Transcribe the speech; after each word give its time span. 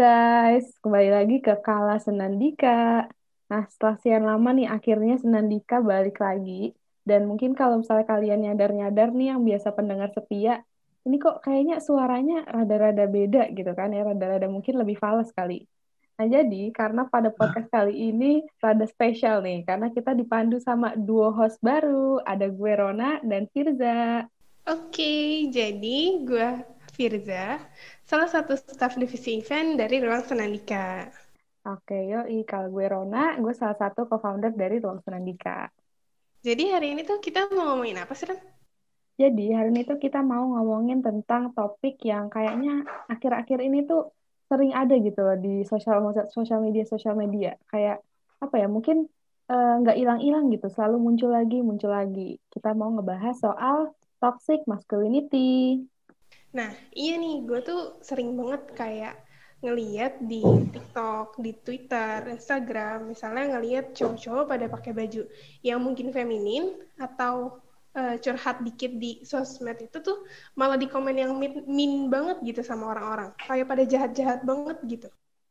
guys, 0.00 0.64
kembali 0.80 1.12
lagi 1.12 1.36
ke 1.44 1.60
Kala 1.60 2.00
Senandika. 2.00 3.04
Nah, 3.52 3.68
setelah 3.68 4.00
sekian 4.00 4.24
lama 4.24 4.48
nih, 4.56 4.64
akhirnya 4.64 5.20
Senandika 5.20 5.84
balik 5.84 6.16
lagi. 6.24 6.72
Dan 7.04 7.28
mungkin 7.28 7.52
kalau 7.52 7.84
misalnya 7.84 8.08
kalian 8.08 8.48
nyadar-nyadar 8.48 9.12
nih 9.12 9.36
yang 9.36 9.44
biasa 9.44 9.76
pendengar 9.76 10.08
setia, 10.16 10.64
ini 11.04 11.20
kok 11.20 11.44
kayaknya 11.44 11.84
suaranya 11.84 12.48
rada-rada 12.48 13.04
beda 13.04 13.52
gitu 13.52 13.76
kan 13.76 13.92
ya, 13.92 14.08
rada-rada 14.08 14.48
mungkin 14.48 14.80
lebih 14.80 14.96
fals 14.96 15.36
kali. 15.36 15.68
Nah, 16.16 16.24
jadi 16.24 16.72
karena 16.72 17.04
pada 17.04 17.28
podcast 17.28 17.68
kali 17.68 17.92
ini 17.92 18.40
rada 18.56 18.88
spesial 18.88 19.44
nih, 19.44 19.68
karena 19.68 19.92
kita 19.92 20.16
dipandu 20.16 20.64
sama 20.64 20.96
duo 20.96 21.28
host 21.28 21.60
baru, 21.60 22.24
ada 22.24 22.48
gue 22.48 22.72
Rona 22.72 23.20
dan 23.20 23.52
Firza. 23.52 24.24
Oke, 24.64 25.44
jadi 25.52 26.24
gue 26.24 26.48
Firza, 26.96 27.60
salah 28.10 28.26
satu 28.26 28.58
staf 28.58 28.98
divisi 28.98 29.38
event 29.38 29.78
dari 29.78 30.02
Ruang 30.02 30.26
Senandika. 30.26 31.06
Oke, 31.62 32.10
yoi. 32.10 32.42
Kalau 32.42 32.66
gue 32.74 32.90
Rona, 32.90 33.38
gue 33.38 33.54
salah 33.54 33.78
satu 33.78 34.10
co-founder 34.10 34.50
dari 34.50 34.82
Ruang 34.82 34.98
Senandika. 35.06 35.70
Jadi 36.42 36.74
hari 36.74 36.98
ini 36.98 37.06
tuh 37.06 37.22
kita 37.22 37.46
mau 37.54 37.70
ngomongin 37.70 38.02
apa 38.02 38.10
sih, 38.18 38.26
Ren? 38.26 38.42
Jadi 39.14 39.54
hari 39.54 39.70
ini 39.70 39.86
tuh 39.86 40.02
kita 40.02 40.26
mau 40.26 40.58
ngomongin 40.58 41.06
tentang 41.06 41.54
topik 41.54 42.02
yang 42.02 42.26
kayaknya 42.26 42.82
akhir-akhir 43.06 43.62
ini 43.62 43.86
tuh 43.86 44.10
sering 44.50 44.74
ada 44.74 44.98
gitu 44.98 45.20
loh 45.22 45.38
di 45.38 45.62
sosial 45.62 46.02
sosial 46.34 46.58
media 46.58 46.82
sosial 46.82 47.14
media 47.14 47.54
kayak 47.70 48.02
apa 48.42 48.56
ya 48.58 48.66
mungkin 48.66 49.06
eh, 49.46 49.74
nggak 49.84 49.94
uh, 49.94 50.00
hilang-hilang 50.00 50.50
gitu 50.50 50.66
selalu 50.72 50.98
muncul 50.98 51.30
lagi 51.30 51.62
muncul 51.62 51.92
lagi 51.92 52.40
kita 52.50 52.74
mau 52.74 52.90
ngebahas 52.96 53.36
soal 53.38 53.94
toxic 54.18 54.64
masculinity 54.66 55.84
Nah, 56.50 56.70
iya 56.90 57.14
nih, 57.14 57.46
gue 57.46 57.60
tuh 57.62 58.02
sering 58.02 58.34
banget 58.34 58.62
kayak 58.74 59.14
ngeliat 59.60 60.18
di 60.24 60.40
TikTok, 60.72 61.38
di 61.38 61.52
Twitter, 61.62 62.26
Instagram, 62.32 63.12
misalnya 63.12 63.54
ngeliat 63.54 63.92
cowok-cowok 63.92 64.44
pada 64.48 64.66
pakai 64.66 64.92
baju 64.96 65.22
yang 65.60 65.78
mungkin 65.84 66.10
feminin 66.10 66.80
atau 66.96 67.60
uh, 67.94 68.16
curhat 68.18 68.64
dikit 68.64 68.96
di 68.96 69.20
sosmed 69.22 69.78
itu 69.78 70.00
tuh 70.00 70.24
malah 70.56 70.80
di 70.80 70.88
komen 70.88 71.12
yang 71.12 71.36
mean, 71.36 71.62
mean 71.68 72.08
banget 72.08 72.40
gitu 72.42 72.64
sama 72.64 72.90
orang-orang, 72.96 73.30
kayak 73.36 73.68
pada 73.68 73.84
jahat-jahat 73.84 74.40
banget 74.42 74.80
gitu. 74.88 75.08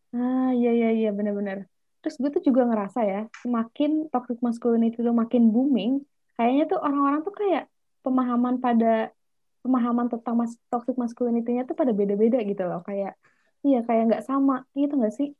Ah, 0.10 0.50
iya 0.58 0.74
iya 0.74 0.90
iya 0.90 1.10
benar-benar. 1.14 1.70
Terus 2.02 2.16
gue 2.18 2.30
tuh 2.34 2.44
juga 2.44 2.66
ngerasa 2.66 3.00
ya, 3.06 3.22
semakin 3.46 4.10
toxic 4.10 4.42
masculinity 4.42 5.00
itu 5.00 5.14
makin 5.14 5.54
booming, 5.54 6.02
kayaknya 6.34 6.66
tuh 6.66 6.80
orang-orang 6.82 7.22
tuh 7.22 7.36
kayak 7.38 7.70
pemahaman 8.02 8.58
pada 8.58 9.14
pemahaman 9.62 10.08
tentang 10.08 10.36
mas 10.40 10.56
toxic 10.72 10.96
masculinity-nya 10.96 11.68
tuh 11.68 11.76
pada 11.76 11.92
beda-beda 11.92 12.40
gitu 12.44 12.64
loh. 12.66 12.82
Kayak 12.84 13.20
iya 13.64 13.84
kayak 13.84 14.04
nggak 14.10 14.24
sama. 14.26 14.66
Gitu 14.76 14.94
nggak 14.96 15.16
sih? 15.16 15.36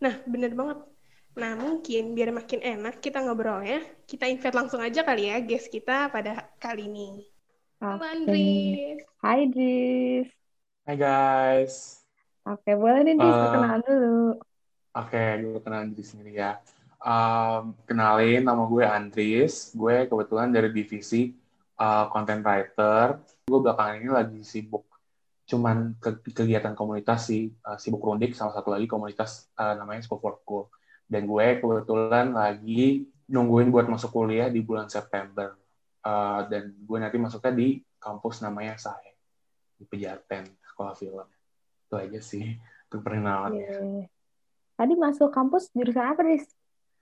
Nah 0.00 0.14
bener 0.24 0.52
banget. 0.56 0.78
Nah 1.38 1.54
mungkin 1.54 2.16
biar 2.18 2.34
makin 2.34 2.58
enak 2.58 2.98
kita 2.98 3.22
ngobrol 3.22 3.62
ya 3.62 3.78
kita 4.10 4.26
invite 4.26 4.56
langsung 4.56 4.82
aja 4.82 5.06
kali 5.06 5.30
ya 5.30 5.38
guest 5.38 5.70
kita 5.70 6.10
pada 6.10 6.50
kali 6.58 6.90
ini. 6.90 7.22
Okay. 7.80 7.86
Halo 7.86 8.04
Andris. 8.04 8.98
Hai 9.22 9.40
Dris 9.48 10.28
Hai 10.84 10.96
guys. 10.98 12.02
Oke 12.42 12.74
boleh 12.74 13.06
nih 13.06 13.14
Dris 13.14 13.30
uh, 13.30 13.40
perkenalan 13.46 13.80
dulu. 13.86 14.20
Oke 14.90 15.16
okay, 15.16 15.28
gue 15.38 15.60
kenalan 15.62 15.88
diri 15.94 16.04
sendiri 16.04 16.32
ya. 16.34 16.58
Um, 17.00 17.78
kenalin 17.86 18.42
nama 18.42 18.66
gue 18.66 18.84
Andris. 18.84 19.70
Gue 19.70 20.10
kebetulan 20.10 20.50
dari 20.50 20.74
divisi 20.74 21.30
uh, 21.78 22.10
content 22.10 22.42
writer 22.42 23.22
gue 23.50 23.60
belakangan 23.66 23.98
ini 23.98 24.10
lagi 24.10 24.40
sibuk. 24.46 24.86
Cuman 25.50 25.98
ke 25.98 26.22
kegiatan 26.30 26.78
komunitas 26.78 27.26
sih 27.26 27.50
uh, 27.66 27.74
sibuk 27.74 28.06
rundik 28.06 28.38
sama 28.38 28.54
satu 28.54 28.70
lagi 28.70 28.86
komunitas 28.86 29.50
uh, 29.58 29.74
namanya 29.74 30.06
School 30.06 30.22
for 30.22 30.38
Cool. 30.46 30.70
Dan 31.10 31.26
gue 31.26 31.58
kebetulan 31.58 32.30
lagi 32.30 33.10
nungguin 33.26 33.74
buat 33.74 33.90
masuk 33.90 34.14
kuliah 34.14 34.46
di 34.46 34.62
bulan 34.62 34.86
September. 34.86 35.58
Uh, 36.00 36.46
dan 36.46 36.70
gue 36.72 36.98
nanti 37.02 37.18
masuknya 37.18 37.52
di 37.52 37.68
kampus 37.98 38.40
namanya 38.40 38.78
saya 38.78 39.12
di 39.74 39.82
Pejaten 39.82 40.46
sekolah 40.70 40.94
film. 40.94 41.26
Itu 41.90 41.98
aja 41.98 42.20
sih 42.22 42.54
untuk 42.86 43.02
perkenalannya. 43.02 43.66
Yeah. 43.66 44.06
tadi 44.80 44.96
masuk 44.96 45.28
kampus 45.28 45.68
jurusan 45.76 46.16
apa 46.16 46.24
Riz? 46.24 46.48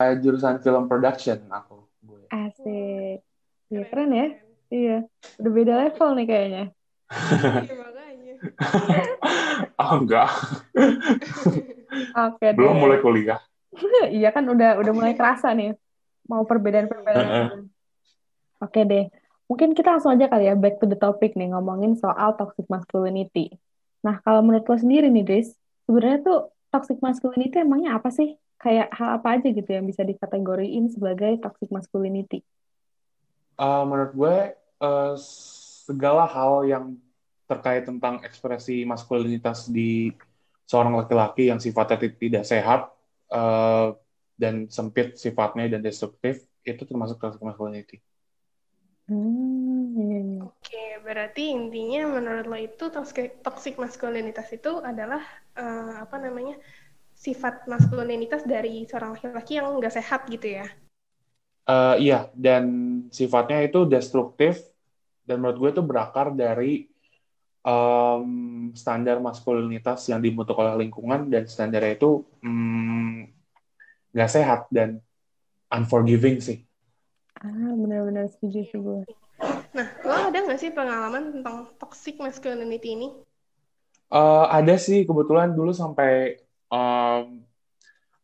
Uh, 0.03 0.19
jurusan 0.19 0.59
film 0.65 0.89
production 0.91 1.45
aku 1.53 1.85
gue. 2.03 2.27
Asik. 2.33 3.23
Ya 3.69 3.85
keren 3.87 4.11
ya 4.17 4.48
Iya, 4.69 5.09
udah 5.41 5.53
beda 5.53 5.73
level 5.87 6.09
nih 6.21 6.27
kayaknya. 6.29 6.65
Iya, 7.09 9.03
oh, 9.81 9.93
enggak. 9.99 10.29
Oke, 12.15 12.47
Belum 12.55 12.77
deh. 12.77 12.81
mulai 12.81 12.99
kuliah. 13.01 13.41
iya 14.17 14.29
kan 14.33 14.45
udah 14.49 14.77
udah 14.81 14.93
mulai 14.93 15.13
kerasa 15.17 15.53
nih. 15.57 15.77
Mau 16.29 16.45
perbedaan-perbedaan. 16.45 17.69
Oke 18.61 18.81
deh. 18.85 19.09
Mungkin 19.49 19.73
kita 19.73 19.97
langsung 19.97 20.13
aja 20.13 20.29
kali 20.29 20.45
ya 20.45 20.55
back 20.59 20.77
to 20.77 20.85
the 20.85 20.99
topic 20.99 21.33
nih 21.33 21.49
ngomongin 21.57 21.97
soal 21.97 22.37
toxic 22.37 22.69
masculinity. 22.69 23.57
Nah, 24.05 24.21
kalau 24.21 24.45
menurut 24.45 24.69
lo 24.69 24.77
sendiri 24.77 25.09
nih, 25.09 25.25
Dris, 25.25 25.49
sebenarnya 25.89 26.21
tuh 26.21 26.39
toxic 26.69 27.01
masculinity 27.01 27.65
emangnya 27.65 27.97
apa 27.97 28.13
sih? 28.13 28.37
Kayak 28.61 28.93
hal 28.93 29.23
apa 29.23 29.41
aja 29.41 29.49
gitu 29.49 29.71
yang 29.73 29.89
bisa 29.89 30.05
dikategoriin 30.05 30.93
sebagai 30.93 31.41
toxic 31.41 31.73
masculinity? 31.73 32.45
Uh, 33.59 33.83
menurut 33.83 34.13
gue 34.15 34.37
uh, 34.87 35.15
segala 35.85 36.25
hal 36.31 36.63
yang 36.63 36.85
terkait 37.51 37.83
tentang 37.89 38.23
ekspresi 38.23 38.87
maskulinitas 38.87 39.67
di 39.67 40.15
seorang 40.69 40.95
laki-laki 41.01 41.49
yang 41.49 41.59
sifatnya 41.59 42.13
tidak 42.13 42.45
sehat 42.45 42.93
uh, 43.33 43.97
dan 44.37 44.69
sempit 44.69 45.17
sifatnya 45.17 45.67
dan 45.67 45.81
destruktif 45.81 46.45
itu 46.63 46.85
termasuk 46.85 47.17
toxic 47.19 47.41
masculinity. 47.41 47.99
Hmm, 49.09 49.97
iya, 49.97 50.19
iya. 50.21 50.41
Oke, 50.45 50.85
berarti 51.01 51.49
intinya 51.49 52.21
menurut 52.21 52.45
lo 52.45 52.59
itu 52.61 52.93
toxic, 52.93 53.41
toxic 53.41 53.81
maskulinitas 53.81 54.53
itu 54.53 54.85
adalah 54.85 55.25
uh, 55.57 56.05
apa 56.05 56.21
namanya 56.21 56.61
sifat 57.17 57.65
maskulinitas 57.65 58.45
dari 58.45 58.85
seorang 58.85 59.17
laki-laki 59.17 59.57
yang 59.57 59.73
nggak 59.81 59.97
sehat 59.97 60.29
gitu 60.29 60.61
ya? 60.61 60.69
Uh, 61.69 62.01
iya, 62.01 62.33
dan 62.33 62.65
sifatnya 63.13 63.61
itu 63.61 63.85
destruktif 63.85 64.65
dan 65.29 65.45
menurut 65.45 65.57
gue 65.61 65.71
itu 65.77 65.83
berakar 65.85 66.33
dari 66.33 66.89
um, 67.61 68.73
standar 68.73 69.21
maskulinitas 69.21 70.09
yang 70.09 70.25
dibentuk 70.25 70.57
oleh 70.57 70.81
lingkungan 70.81 71.29
dan 71.29 71.45
standarnya 71.45 72.01
itu 72.01 72.25
mm, 72.41 73.29
nggak 74.17 74.31
mm, 74.33 74.37
sehat 74.41 74.65
dan 74.73 75.05
unforgiving 75.69 76.41
sih. 76.41 76.65
Ah, 77.39 77.73
benar-benar 77.77 78.27
setuju 78.33 78.65
sih 78.67 78.81
gue. 78.81 79.05
Nah, 79.77 79.87
lo 80.03 80.15
ada 80.33 80.39
nggak 80.43 80.59
sih 80.59 80.75
pengalaman 80.75 81.39
tentang 81.39 81.71
toxic 81.79 82.19
masculinity 82.19 82.99
ini? 82.99 83.09
Uh, 84.09 84.49
ada 84.49 84.75
sih, 84.81 85.05
kebetulan 85.05 85.53
dulu 85.53 85.71
sampai 85.71 86.41
um, 86.73 87.45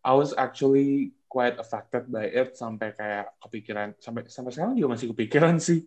I 0.02 0.12
was 0.16 0.32
actually 0.34 1.13
quite 1.34 1.58
affected 1.58 2.06
by 2.06 2.30
it 2.30 2.54
sampai 2.54 2.94
kayak 2.94 3.34
kepikiran 3.42 3.90
sampai 3.98 4.22
sampai 4.30 4.54
sekarang 4.54 4.78
juga 4.78 4.94
masih 4.94 5.10
kepikiran 5.10 5.58
sih. 5.58 5.82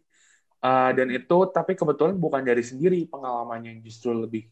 Uh, 0.59 0.91
dan 0.91 1.07
itu 1.07 1.37
tapi 1.55 1.79
kebetulan 1.79 2.19
bukan 2.19 2.43
dari 2.43 2.59
sendiri 2.59 3.07
pengalamannya 3.07 3.79
yang 3.79 3.81
justru 3.87 4.11
lebih 4.11 4.51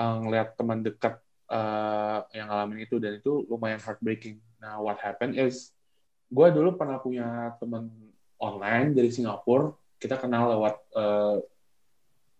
uh, 0.00 0.24
ngeliat 0.24 0.56
teman 0.56 0.80
dekat 0.80 1.20
uh, 1.52 2.24
yang 2.32 2.48
ngalamin 2.48 2.88
itu 2.88 2.96
dan 2.96 3.20
itu 3.20 3.44
lumayan 3.52 3.82
heartbreaking. 3.84 4.40
Nah 4.64 4.80
what 4.80 4.96
happened 5.04 5.36
is 5.36 5.76
gue 6.32 6.48
dulu 6.48 6.80
pernah 6.80 6.96
punya 6.96 7.52
teman 7.60 7.92
online 8.40 8.96
dari 8.96 9.12
Singapura. 9.12 9.76
Kita 10.00 10.16
kenal 10.16 10.56
lewat 10.56 10.74
uh, 10.96 11.36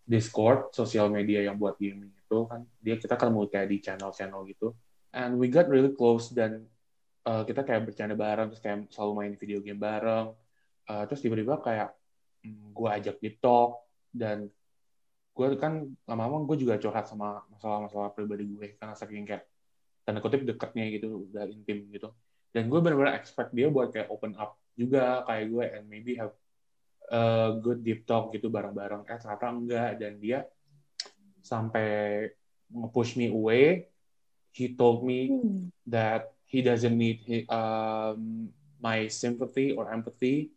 Discord 0.05 0.73
sosial 0.73 1.09
media 1.13 1.45
yang 1.45 1.61
buat 1.61 1.77
gaming 1.77 2.13
itu 2.13 2.49
kan. 2.49 2.65
Dia 2.81 2.97
kita 2.97 3.13
ketemu 3.13 3.45
kayak 3.45 3.67
di 3.69 3.77
channel-channel 3.81 4.41
gitu. 4.49 4.73
And 5.15 5.37
we 5.37 5.47
got 5.47 5.69
really 5.69 5.93
close 5.93 6.33
dan 6.33 6.67
uh, 7.25 7.43
kita 7.43 7.65
kayak 7.65 7.89
bercanda 7.89 8.15
bareng 8.15 8.47
terus 8.53 8.61
kayak 8.61 8.87
selalu 8.93 9.11
main 9.17 9.33
video 9.35 9.59
game 9.59 9.81
bareng. 9.81 10.31
Uh, 10.85 11.03
terus 11.09 11.25
tiba-tiba 11.25 11.57
kayak 11.59 11.97
um, 12.45 12.71
gue 12.71 12.89
ajak 12.89 13.15
di 13.17 13.33
talk 13.41 13.81
dan 14.13 14.47
gue 15.35 15.47
kan 15.59 15.83
lama-lama 16.07 16.47
gue 16.47 16.63
juga 16.63 16.79
curhat 16.79 17.09
sama 17.09 17.43
masalah-masalah 17.51 18.15
pribadi 18.15 18.47
gue 18.47 18.79
karena 18.79 18.95
saking 18.95 19.27
kayak 19.27 19.43
tanda 20.05 20.21
kutip 20.21 20.45
dekatnya 20.45 20.85
gitu 20.93 21.27
udah 21.33 21.49
intim 21.49 21.89
gitu. 21.89 22.13
Dan 22.53 22.71
gue 22.71 22.79
benar-benar 22.79 23.19
expect 23.19 23.51
dia 23.51 23.67
buat 23.67 23.91
kayak 23.91 24.07
open 24.07 24.37
up 24.37 24.55
juga 24.77 25.25
kayak 25.27 25.45
gue 25.49 25.65
and 25.75 25.85
maybe 25.89 26.15
have 26.15 26.31
a 27.09 27.51
good 27.59 27.81
deep 27.81 28.05
talk 28.05 28.29
gitu 28.31 28.47
bareng-bareng. 28.53 29.03
Eh 29.09 29.17
ternyata 29.17 29.45
enggak 29.49 29.89
dan 29.97 30.13
dia 30.21 30.39
sampai 31.41 32.29
nge-push 32.69 33.17
me 33.17 33.33
away. 33.33 33.89
He 34.55 34.71
told 34.71 35.03
me 35.03 35.35
hmm. 35.35 35.67
that 35.89 36.34
he 36.55 36.63
doesn't 36.63 36.95
need 36.95 37.19
um, 37.51 38.47
my 38.79 39.11
sympathy 39.11 39.75
or 39.75 39.91
empathy 39.91 40.55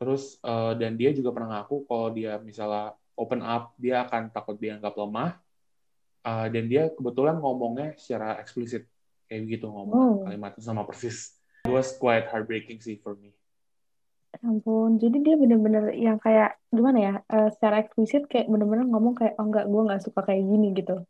terus 0.00 0.40
uh, 0.40 0.72
dan 0.72 0.96
dia 0.96 1.12
juga 1.12 1.36
pernah 1.36 1.60
ngaku 1.60 1.84
kalau 1.84 2.08
dia 2.08 2.40
misalnya 2.40 2.96
open 3.12 3.44
up 3.44 3.76
dia 3.76 4.08
akan 4.08 4.32
takut 4.32 4.56
dianggap 4.56 4.96
lemah 4.96 5.36
uh, 6.24 6.46
dan 6.48 6.64
dia 6.64 6.88
kebetulan 6.88 7.36
ngomongnya 7.36 7.92
secara 8.00 8.40
eksplisit 8.40 8.88
kayak 9.28 9.44
begitu 9.44 9.68
ngomong 9.68 9.98
Oh. 9.98 10.14
kalimat 10.24 10.56
itu 10.56 10.64
sama 10.64 10.88
persis 10.88 11.36
it 11.66 11.72
was 11.74 11.92
quite 11.98 12.24
heartbreaking 12.32 12.80
sih 12.80 12.96
for 12.96 13.12
me 13.18 13.36
Ya 14.28 14.44
ampun, 14.44 15.00
jadi 15.00 15.24
dia 15.24 15.34
bener-bener 15.40 15.88
yang 15.96 16.20
kayak 16.20 16.60
gimana 16.68 16.98
ya? 17.00 17.14
eh, 17.32 17.48
secara 17.48 17.80
eksplisit 17.80 18.28
kayak 18.28 18.52
bener-bener 18.52 18.84
ngomong 18.84 19.16
kayak 19.16 19.32
oh 19.40 19.48
enggak, 19.48 19.64
gue 19.64 19.82
nggak 19.88 20.02
suka 20.04 20.20
kayak 20.20 20.44
gini 20.44 20.76
gitu. 20.76 21.00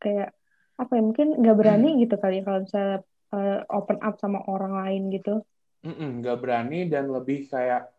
Kayak 0.00 0.32
apa 0.80 0.88
ya? 0.96 1.02
Mungkin 1.04 1.26
nggak 1.36 1.52
berani 1.52 2.00
gitu 2.00 2.16
kali 2.16 2.40
ya 2.40 2.42
kalau 2.48 2.64
misalnya 2.64 3.04
eh, 3.32 3.60
open 3.72 3.98
up 4.04 4.20
sama 4.20 4.42
orang 4.46 4.76
lain 4.76 5.02
gitu. 5.10 5.42
Nggak 5.86 6.38
berani 6.42 6.90
dan 6.90 7.10
lebih 7.10 7.46
kayak 7.46 7.90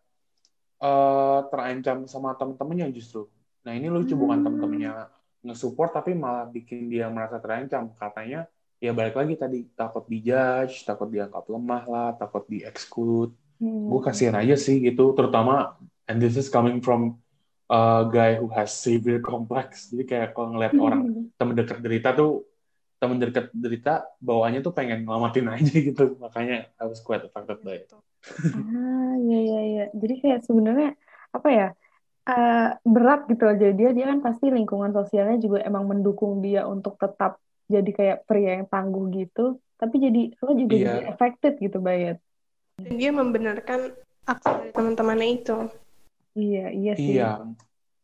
eh 0.78 1.40
terancam 1.50 2.06
sama 2.06 2.38
temen-temennya 2.38 2.92
justru. 2.94 3.26
Nah 3.66 3.72
ini 3.74 3.90
lucu 3.90 4.14
bukan 4.14 4.38
Hmm. 4.38 4.46
temen-temennya 4.46 5.10
nge-support 5.42 5.90
tapi 5.90 6.14
malah 6.14 6.46
bikin 6.46 6.86
dia 6.86 7.10
merasa 7.10 7.42
terancam. 7.42 7.90
Katanya 7.98 8.46
ya 8.78 8.94
balik 8.94 9.18
lagi 9.18 9.34
tadi 9.34 9.66
takut 9.74 10.06
dijudge, 10.06 10.86
takut 10.86 11.10
dianggap 11.10 11.44
lemah 11.50 11.84
lah, 11.90 12.10
takut 12.14 12.46
di-exclude. 12.46 13.34
Hmm. 13.58 13.90
Gue 13.90 14.00
kasihan 14.06 14.38
aja 14.38 14.54
sih 14.54 14.78
gitu, 14.78 15.18
terutama 15.18 15.74
and 16.06 16.22
this 16.22 16.38
is 16.38 16.46
coming 16.46 16.78
from 16.78 17.18
a 17.66 18.06
guy 18.06 18.38
who 18.38 18.46
has 18.54 18.70
severe 18.70 19.18
complex. 19.18 19.90
Jadi 19.90 20.04
kayak 20.06 20.28
kalau 20.30 20.54
ngeliat 20.54 20.78
orang 20.78 21.00
temen 21.34 21.54
dekat 21.58 21.82
derita 21.82 22.14
tuh 22.14 22.46
temen 22.98 23.16
dekat 23.22 23.54
derita 23.54 24.04
bawaannya 24.18 24.60
tuh 24.60 24.74
pengen 24.74 25.06
ngelamatin 25.06 25.46
aja 25.54 25.74
gitu. 25.74 26.18
Makanya 26.18 26.68
I 26.78 26.84
was 26.90 27.00
quite 27.00 27.22
affected 27.22 27.62
by 27.62 27.82
it. 27.82 27.90
Ah, 28.54 29.14
iya 29.22 29.38
iya 29.38 29.60
iya. 29.62 29.84
Jadi 29.94 30.14
kayak 30.22 30.40
sebenarnya 30.44 30.98
apa 31.32 31.48
ya? 31.50 31.68
eh, 32.28 32.68
berat 32.84 33.24
gitu 33.32 33.48
aja 33.48 33.72
dia 33.72 33.88
dia 33.96 34.04
kan 34.04 34.20
pasti 34.20 34.52
lingkungan 34.52 34.92
sosialnya 34.92 35.40
juga 35.40 35.64
emang 35.64 35.88
mendukung 35.88 36.44
dia 36.44 36.68
untuk 36.68 37.00
tetap 37.00 37.40
jadi 37.72 37.88
kayak 37.88 38.18
pria 38.28 38.60
yang 38.60 38.66
tangguh 38.68 39.08
gitu. 39.16 39.56
Tapi 39.80 39.96
jadi 39.96 40.22
lo 40.44 40.52
juga 40.52 40.74
Iya. 40.76 40.84
jadi 40.84 41.00
affected 41.08 41.56
gitu 41.56 41.80
Bayet. 41.80 42.20
Dan 42.76 42.94
dia 43.00 43.10
membenarkan 43.16 43.96
aksi 44.28 44.44
dari 44.44 44.70
teman-temannya 44.76 45.28
itu. 45.40 45.56
Iya 46.36 46.66
iya 46.76 46.92
sih. 47.00 47.16
Iya, 47.16 47.30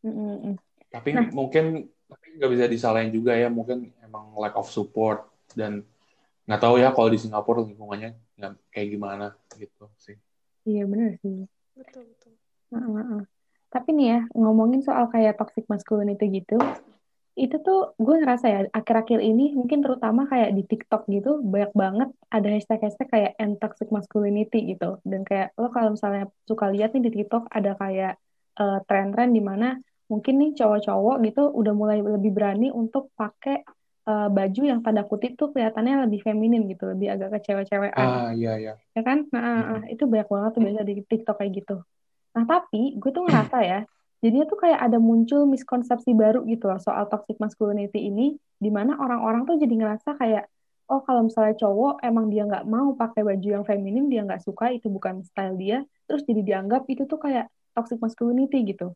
Mm-mm. 0.00 0.56
tapi 0.88 1.10
Nah. 1.12 1.28
mungkin 1.32 1.93
nggak 2.34 2.50
bisa 2.50 2.64
disalahin 2.66 3.10
juga 3.14 3.32
ya 3.38 3.46
mungkin 3.46 3.90
emang 4.02 4.34
lack 4.38 4.58
of 4.58 4.66
support 4.70 5.30
dan 5.54 5.86
nggak 6.44 6.60
tahu 6.60 6.76
ya 6.82 6.92
kalau 6.92 7.08
di 7.08 7.18
Singapura 7.18 7.64
lingkungannya 7.64 8.18
nggak 8.36 8.52
kayak 8.74 8.88
gimana 8.90 9.26
gitu 9.56 9.88
sih 9.96 10.18
Iya 10.64 10.82
bener 10.88 11.20
sih. 11.20 11.44
Betul, 11.76 12.08
betul. 12.08 12.32
Heeh, 12.72 12.90
heeh. 12.96 13.22
Tapi 13.68 13.88
nih 13.92 14.06
ya, 14.16 14.20
ngomongin 14.32 14.80
soal 14.80 15.12
kayak 15.12 15.36
toxic 15.36 15.68
masculinity 15.68 16.40
gitu, 16.40 16.56
itu 17.34 17.56
tuh 17.60 17.92
gue 17.98 18.16
ngerasa 18.22 18.46
ya, 18.46 18.60
akhir-akhir 18.70 19.18
ini 19.18 19.52
mungkin 19.58 19.82
terutama 19.82 20.30
kayak 20.30 20.54
di 20.54 20.62
TikTok 20.62 21.10
gitu, 21.10 21.42
banyak 21.42 21.72
banget 21.74 22.08
ada 22.30 22.48
hashtag-hashtag 22.48 23.08
kayak 23.10 23.32
end 23.36 23.58
toxic 23.60 23.90
masculinity 23.90 24.72
gitu. 24.72 25.02
Dan 25.04 25.26
kayak 25.26 25.52
lo 25.58 25.68
kalau 25.74 25.98
misalnya 25.98 26.30
suka 26.48 26.70
lihat 26.72 26.94
nih 26.96 27.10
di 27.10 27.10
TikTok 27.20 27.50
ada 27.50 27.74
kayak 27.76 28.14
eh, 28.62 28.78
tren-tren 28.88 29.30
di 29.34 29.42
mana 29.42 29.76
mungkin 30.10 30.34
nih 30.40 30.50
cowok-cowok 30.58 31.16
gitu 31.26 31.42
udah 31.50 31.72
mulai 31.72 31.98
lebih 32.04 32.30
berani 32.36 32.68
untuk 32.68 33.10
pakai 33.16 33.64
eh, 34.04 34.28
baju 34.28 34.60
yang 34.64 34.80
tanda 34.84 35.02
kutip 35.04 35.36
tuh 35.40 35.50
kelihatannya 35.52 36.04
lebih 36.08 36.20
feminin 36.20 36.68
gitu, 36.68 36.84
lebih 36.92 37.08
agak 37.16 37.40
kecewe-cewean 37.40 37.94
ah 37.96 38.30
iya 38.36 38.52
iya 38.60 38.74
ya 38.94 39.02
kan? 39.02 39.26
Nah, 39.34 39.82
Mm-mm. 39.82 39.92
itu 39.94 40.04
banyak 40.06 40.28
banget 40.30 40.50
tuh 40.54 40.62
biasa 40.62 40.80
di 40.86 40.94
TikTok 41.02 41.36
kayak 41.42 41.52
gitu. 41.58 41.76
Nah, 42.34 42.44
tapi 42.46 42.94
gue 42.98 43.10
tuh 43.10 43.22
ngerasa 43.26 43.56
ya, 43.62 43.80
jadinya 44.22 44.46
tuh 44.46 44.58
kayak 44.58 44.80
ada 44.80 44.98
muncul 45.02 45.46
miskonsepsi 45.50 46.14
baru 46.14 46.46
gitu 46.46 46.70
loh 46.70 46.78
soal 46.78 47.06
toxic 47.10 47.36
masculinity 47.42 48.06
ini, 48.10 48.38
di 48.58 48.70
mana 48.70 48.94
orang-orang 48.98 49.46
tuh 49.46 49.58
jadi 49.58 49.74
ngerasa 49.74 50.14
kayak, 50.18 50.46
oh 50.90 51.02
kalau 51.02 51.26
misalnya 51.26 51.54
cowok 51.58 52.02
emang 52.06 52.30
dia 52.30 52.46
nggak 52.46 52.64
mau 52.70 52.94
pakai 52.94 53.22
baju 53.26 53.48
yang 53.60 53.64
feminin, 53.66 54.06
dia 54.10 54.22
nggak 54.22 54.42
suka, 54.46 54.70
itu 54.70 54.86
bukan 54.86 55.26
style 55.26 55.58
dia, 55.58 55.82
terus 56.06 56.22
jadi 56.26 56.42
dianggap 56.42 56.86
itu 56.86 57.02
tuh 57.06 57.18
kayak 57.18 57.50
toxic 57.74 57.98
masculinity 57.98 58.62
gitu. 58.62 58.94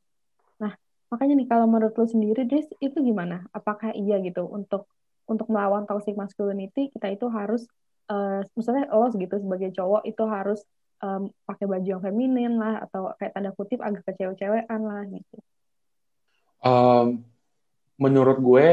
Makanya 1.09 1.35
nih 1.41 1.49
kalau 1.49 1.65
menurut 1.65 1.97
lo 1.97 2.05
sendiri, 2.05 2.45
Des, 2.45 2.69
itu 2.85 2.99
gimana? 3.01 3.49
Apakah 3.57 3.97
iya 3.97 4.21
gitu 4.21 4.45
untuk 4.45 4.85
untuk 5.29 5.49
melawan 5.53 5.85
toxic 5.85 6.17
masculinity 6.17 6.89
kita 6.89 7.13
itu 7.13 7.29
harus 7.29 7.69
eh 8.09 8.41
misalnya 8.57 8.89
lo 8.89 9.13
gitu 9.13 9.37
sebagai 9.37 9.69
cowok 9.77 10.03
itu 10.09 10.25
harus 10.25 10.65
em, 11.05 11.29
pakai 11.45 11.69
baju 11.69 11.85
yang 11.85 12.01
feminin 12.01 12.57
lah 12.57 12.89
atau 12.89 13.13
kayak 13.21 13.37
tanda 13.37 13.53
kutip 13.53 13.85
agak 13.85 14.05
kecewe-cewean 14.09 14.81
lah 14.81 15.05
gitu. 15.13 15.37
Um, 16.65 17.23
menurut 18.01 18.41
gue 18.41 18.67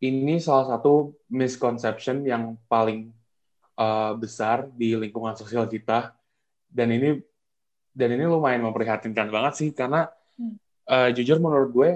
ini 0.00 0.38
salah 0.38 0.78
satu 0.78 1.12
misconception 1.28 2.22
yang 2.22 2.54
paling 2.70 3.10
uh, 3.76 4.14
besar 4.14 4.70
di 4.72 4.94
lingkungan 4.94 5.34
sosial 5.34 5.66
kita 5.66 6.14
dan 6.70 6.88
ini 6.94 7.20
dan 7.96 8.14
ini 8.14 8.24
lumayan 8.28 8.62
memprihatinkan 8.64 9.28
banget 9.28 9.52
sih 9.58 9.70
karena 9.74 10.08
Hmm. 10.36 10.60
Uh, 10.90 11.08
jujur 11.12 11.38
menurut 11.38 11.70
gue 11.72 11.90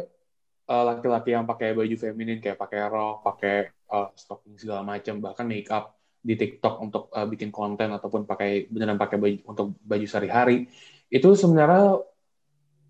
uh, 0.71 0.85
laki-laki 0.87 1.35
yang 1.35 1.47
pakai 1.47 1.75
baju 1.75 1.97
feminin 1.97 2.39
kayak 2.39 2.59
pakai 2.59 2.87
rok, 2.87 3.23
pakai 3.25 3.71
uh, 3.91 4.11
stocking 4.15 4.57
segala 4.59 4.87
macam 4.87 5.19
bahkan 5.19 5.47
make 5.47 5.71
up 5.71 5.99
di 6.21 6.37
TikTok 6.37 6.75
untuk 6.85 7.09
uh, 7.17 7.25
bikin 7.25 7.49
konten 7.49 7.89
ataupun 7.97 8.29
pakai 8.29 8.69
beneran 8.69 9.01
pakai 9.01 9.17
baju 9.17 9.39
untuk 9.49 9.67
baju 9.81 10.05
sehari-hari 10.05 10.69
itu 11.09 11.29
sebenarnya 11.33 12.05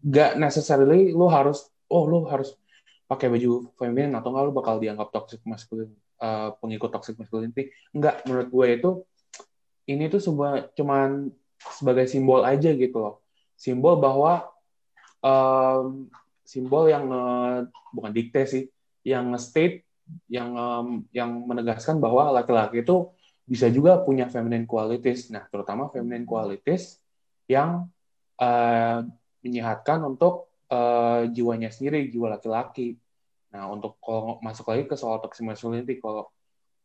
gak 0.02 0.32
necessarily 0.40 1.14
lo 1.14 1.30
harus 1.30 1.70
oh 1.86 2.10
lo 2.10 2.26
harus 2.26 2.58
pakai 3.06 3.30
baju 3.30 3.70
feminin 3.78 4.18
atau 4.18 4.34
enggak 4.34 4.44
lo 4.50 4.52
bakal 4.54 4.74
dianggap 4.82 5.14
toxic 5.14 5.38
masculine 5.46 5.94
uh, 6.18 6.54
pengikut 6.58 6.90
toxic 6.90 7.14
masculinity 7.14 7.70
enggak 7.94 8.26
menurut 8.26 8.48
gue 8.50 8.66
itu 8.74 8.90
ini 9.90 10.06
tuh 10.06 10.22
sebuah 10.22 10.74
cuman 10.74 11.30
sebagai 11.58 12.06
simbol 12.06 12.46
aja 12.46 12.70
gitu 12.72 12.96
loh. 12.96 13.14
Simbol 13.58 13.98
bahwa 14.00 14.48
um, 15.24 16.08
simbol 16.44 16.90
yang 16.90 17.08
nge- 17.08 17.70
bukan 17.94 18.12
dikte 18.12 18.42
sih 18.48 18.64
yang 19.06 19.32
nge-state 19.32 19.86
yang 20.26 20.50
um, 20.58 21.06
yang 21.14 21.30
menegaskan 21.46 22.02
bahwa 22.02 22.34
laki-laki 22.34 22.82
itu 22.82 23.14
bisa 23.46 23.66
juga 23.70 23.98
punya 24.02 24.26
feminine 24.30 24.66
qualities. 24.66 25.30
Nah 25.30 25.46
terutama 25.46 25.90
feminine 25.90 26.26
qualities 26.26 26.98
yang 27.46 27.90
uh, 28.38 28.98
menyehatkan 29.42 30.02
untuk 30.06 30.50
uh, 30.70 31.26
jiwanya 31.30 31.70
sendiri 31.70 32.10
jiwa 32.10 32.38
laki-laki. 32.38 32.98
Nah 33.50 33.70
untuk 33.70 33.98
kalau 34.02 34.38
masuk 34.42 34.70
lagi 34.70 34.86
ke 34.86 34.94
soal 34.94 35.18
toxic 35.22 35.46
masculinity 35.46 35.98
kalau 35.98 36.30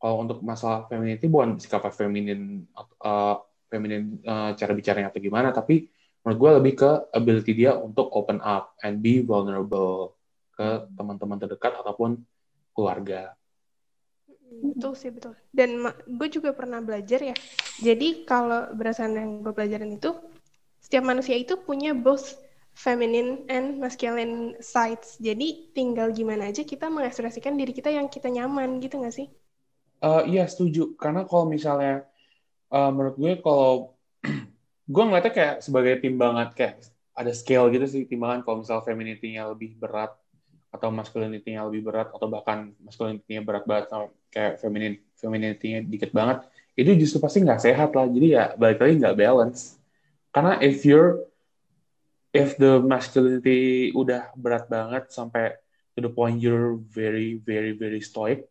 kalau 0.01 0.21
untuk 0.21 0.41
masalah 0.45 0.85
femininity 0.85 1.25
bukan 1.25 1.57
sikap 1.57 1.85
feminin 1.93 2.65
uh, 3.01 3.41
feminin 3.69 4.21
uh, 4.25 4.53
cara 4.53 4.73
bicaranya 4.73 5.09
atau 5.09 5.21
gimana 5.21 5.49
tapi 5.49 5.89
menurut 6.25 6.39
gue 6.41 6.51
lebih 6.57 6.73
ke 6.81 6.91
ability 7.13 7.53
dia 7.53 7.77
untuk 7.77 8.09
open 8.17 8.41
up 8.41 8.73
and 8.81 9.05
be 9.05 9.21
vulnerable 9.21 10.17
ke 10.57 10.89
teman-teman 10.97 11.37
terdekat 11.37 11.77
ataupun 11.77 12.17
keluarga. 12.73 13.37
Betul 14.45 14.97
sih, 14.97 15.13
betul. 15.13 15.37
Dan 15.53 15.85
gue 16.09 16.27
juga 16.33 16.49
pernah 16.57 16.81
belajar 16.81 17.21
ya. 17.21 17.35
Jadi 17.77 18.25
kalau 18.25 18.73
berdasarkan 18.73 19.13
yang 19.13 19.31
gue 19.45 19.53
pelajarin 19.53 20.01
itu, 20.01 20.17
setiap 20.81 21.05
manusia 21.05 21.37
itu 21.37 21.61
punya 21.61 21.93
both 21.93 22.41
feminine 22.75 23.45
and 23.47 23.77
masculine 23.79 24.57
sides. 24.59 25.21
Jadi 25.21 25.71
tinggal 25.71 26.11
gimana 26.11 26.51
aja 26.51 26.65
kita 26.65 26.91
mengekspresikan 26.91 27.55
diri 27.55 27.71
kita 27.71 27.93
yang 27.93 28.09
kita 28.11 28.27
nyaman 28.27 28.83
gitu 28.83 28.99
gak 28.99 29.15
sih? 29.15 29.29
Iya 30.05 30.45
setuju 30.45 30.93
karena 30.99 31.25
kalau 31.25 31.49
misalnya 31.49 32.05
eh, 32.69 32.89
menurut 32.93 33.15
gue 33.17 33.33
kalau 33.41 33.97
gue 34.85 35.03
ngeliatnya 35.03 35.33
kayak 35.33 35.55
sebagai 35.65 35.97
timbangan 36.01 36.53
kayak 36.53 36.85
ada 37.15 37.31
scale 37.33 37.71
gitu 37.73 37.85
sih 37.89 38.03
timbangan 38.05 38.45
kalau 38.45 38.61
misal 38.61 38.83
femininity-nya 38.85 39.49
lebih 39.49 39.77
berat 39.79 40.13
atau 40.69 40.91
masculinity-nya 40.91 41.63
lebih 41.65 41.87
berat 41.87 42.11
atau 42.11 42.27
bahkan 42.27 42.75
masculinity-nya 42.83 43.41
berat 43.41 43.63
banget 43.63 43.85
sama 43.89 44.05
kayak 44.29 44.59
feminin 44.59 44.93
femininity-nya 45.15 45.79
dikit 45.87 46.11
banget 46.11 46.43
itu 46.75 46.91
justru 46.99 47.23
pasti 47.23 47.39
nggak 47.39 47.63
sehat 47.63 47.95
lah. 47.95 48.03
Jadi 48.11 48.27
ya 48.35 48.51
balik 48.59 48.83
lagi 48.83 48.99
nggak 48.99 49.15
balance. 49.15 49.79
Karena 50.35 50.59
if 50.59 50.83
you're 50.83 51.23
if 52.35 52.59
the 52.59 52.83
masculinity 52.83 53.95
udah 53.95 54.35
berat 54.35 54.67
banget 54.67 55.07
sampai 55.07 55.55
to 55.95 56.03
the 56.03 56.11
point 56.11 56.43
you're 56.43 56.75
very 56.91 57.39
very 57.39 57.71
very 57.71 58.03
stoic 58.03 58.43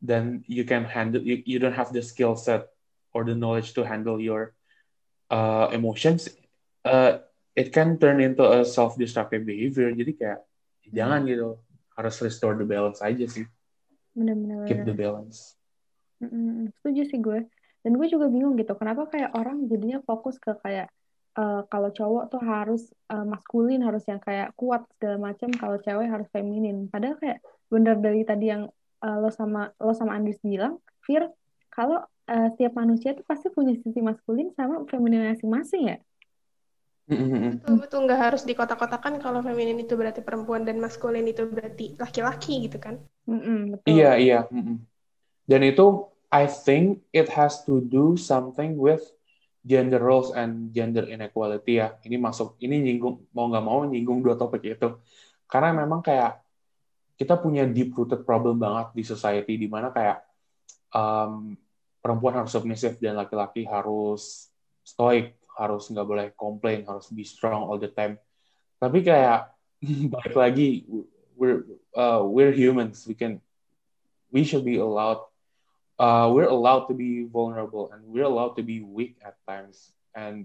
then 0.00 0.40
you 0.48 0.64
can 0.64 0.88
handle 0.88 1.20
you, 1.20 1.44
you 1.44 1.60
don't 1.60 1.76
have 1.76 1.92
the 1.92 2.00
skill 2.00 2.32
set 2.32 2.72
or 3.12 3.20
the 3.28 3.36
knowledge 3.36 3.76
to 3.76 3.84
handle 3.84 4.16
your 4.16 4.55
uh, 5.30 5.66
emotions 5.72 6.28
uh, 6.84 7.18
it 7.56 7.72
can 7.72 7.96
turn 7.98 8.20
into 8.20 8.44
a 8.44 8.64
self 8.64 8.94
destructive 8.98 9.42
behavior 9.46 9.90
jadi 9.92 10.12
kayak 10.14 10.40
jangan 10.90 11.26
gitu 11.26 11.58
harus 11.96 12.14
restore 12.20 12.54
the 12.54 12.66
balance 12.66 13.00
aja 13.00 13.26
sih 13.26 13.46
Bener-bener. 14.16 14.64
keep 14.68 14.82
the 14.84 14.94
balance 14.94 15.56
Mm-mm, 16.16 16.72
setuju 16.80 17.02
sih 17.12 17.20
gue. 17.20 17.44
Dan 17.84 17.92
gue 18.00 18.08
juga 18.08 18.26
bingung 18.26 18.56
gitu, 18.56 18.72
kenapa 18.74 19.06
kayak 19.12 19.36
orang 19.36 19.68
jadinya 19.68 20.00
fokus 20.02 20.40
ke 20.40 20.56
kayak 20.64 20.88
eh, 21.36 21.62
kalau 21.68 21.92
cowok 21.92 22.32
tuh 22.32 22.40
harus 22.42 22.88
eh, 23.12 23.24
maskulin, 23.28 23.84
harus 23.84 24.02
yang 24.08 24.18
kayak 24.18 24.56
kuat 24.56 24.88
segala 24.96 25.20
macam, 25.30 25.52
kalau 25.54 25.76
cewek 25.78 26.08
harus 26.08 26.26
feminin. 26.32 26.88
Padahal 26.88 27.20
kayak 27.20 27.38
bener 27.68 28.00
dari 28.00 28.22
tadi 28.22 28.46
yang 28.48 28.70
uh, 29.02 29.16
lo 29.18 29.28
sama 29.28 29.74
lo 29.82 29.92
sama 29.92 30.14
Andris 30.16 30.38
bilang, 30.40 30.78
Fir, 31.04 31.26
kalau 31.68 32.00
uh, 32.28 32.48
setiap 32.54 32.74
manusia 32.76 33.14
itu 33.14 33.22
pasti 33.26 33.48
punya 33.50 33.74
sisi 33.80 34.02
maskulin 34.02 34.52
sama 34.54 34.84
feminin 34.86 35.32
masing-masing 35.34 35.82
ya. 35.94 35.98
Betul 37.06 37.78
betul 37.86 38.00
nggak 38.02 38.20
harus 38.20 38.42
dikotak-kotakan 38.42 39.22
kalau 39.22 39.38
feminin 39.38 39.78
itu 39.78 39.94
berarti 39.94 40.26
perempuan 40.26 40.66
dan 40.66 40.82
maskulin 40.82 41.22
itu 41.22 41.46
berarti 41.46 41.94
laki-laki 41.94 42.66
gitu 42.66 42.82
kan? 42.82 42.98
Mm-mm, 43.30 43.78
betul. 43.78 43.86
Iya 43.94 44.10
iya. 44.18 44.38
Mm-mm. 44.50 44.82
Dan 45.46 45.60
itu 45.62 46.10
I 46.34 46.50
think 46.50 47.06
it 47.14 47.30
has 47.30 47.62
to 47.70 47.78
do 47.78 48.18
something 48.18 48.74
with 48.74 49.06
gender 49.62 50.02
roles 50.02 50.34
and 50.34 50.74
gender 50.74 51.06
inequality 51.06 51.78
ya. 51.78 51.94
Ini 52.02 52.18
masuk 52.18 52.58
ini 52.58 52.82
nyinggung 52.82 53.30
mau 53.30 53.46
nggak 53.46 53.64
mau 53.66 53.86
nyinggung 53.86 54.26
dua 54.26 54.34
topik 54.34 54.66
itu. 54.66 54.98
Karena 55.46 55.78
memang 55.78 56.02
kayak 56.02 56.42
kita 57.14 57.38
punya 57.38 57.62
deep 57.70 57.94
rooted 57.94 58.26
problem 58.26 58.58
banget 58.58 58.92
di 58.98 59.06
society 59.06 59.54
di 59.54 59.70
mana 59.70 59.94
kayak 59.94 60.26
um, 60.90 61.54
perempuan 62.06 62.38
harus 62.38 62.54
submissive 62.54 63.02
dan 63.02 63.18
laki-laki 63.18 63.66
harus 63.66 64.46
stoik 64.86 65.34
harus 65.58 65.90
nggak 65.90 66.06
boleh 66.06 66.26
komplain, 66.38 66.86
harus 66.86 67.10
be 67.10 67.26
strong 67.26 67.66
all 67.66 67.82
the 67.82 67.90
time. 67.90 68.14
Tapi 68.78 69.02
kayak 69.02 69.50
balik 70.14 70.36
lagi, 70.38 70.86
we're 71.34 71.66
uh, 71.98 72.22
we're 72.22 72.54
humans. 72.54 73.02
We 73.02 73.18
can 73.18 73.42
we 74.30 74.46
should 74.46 74.62
be 74.62 74.78
allowed. 74.78 75.26
Uh, 75.98 76.30
we're 76.30 76.46
allowed 76.46 76.86
to 76.86 76.94
be 76.94 77.24
vulnerable 77.26 77.88
and 77.88 78.04
we're 78.06 78.28
allowed 78.28 78.54
to 78.60 78.62
be 78.62 78.84
weak 78.84 79.16
at 79.24 79.34
times. 79.48 79.96
And 80.12 80.44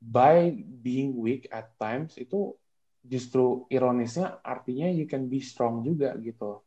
by 0.00 0.56
being 0.82 1.20
weak 1.20 1.52
at 1.52 1.76
times 1.76 2.16
itu 2.16 2.56
justru 3.04 3.68
ironisnya 3.68 4.40
artinya 4.40 4.88
you 4.88 5.04
can 5.04 5.28
be 5.28 5.38
strong 5.38 5.84
juga 5.84 6.16
gitu. 6.16 6.64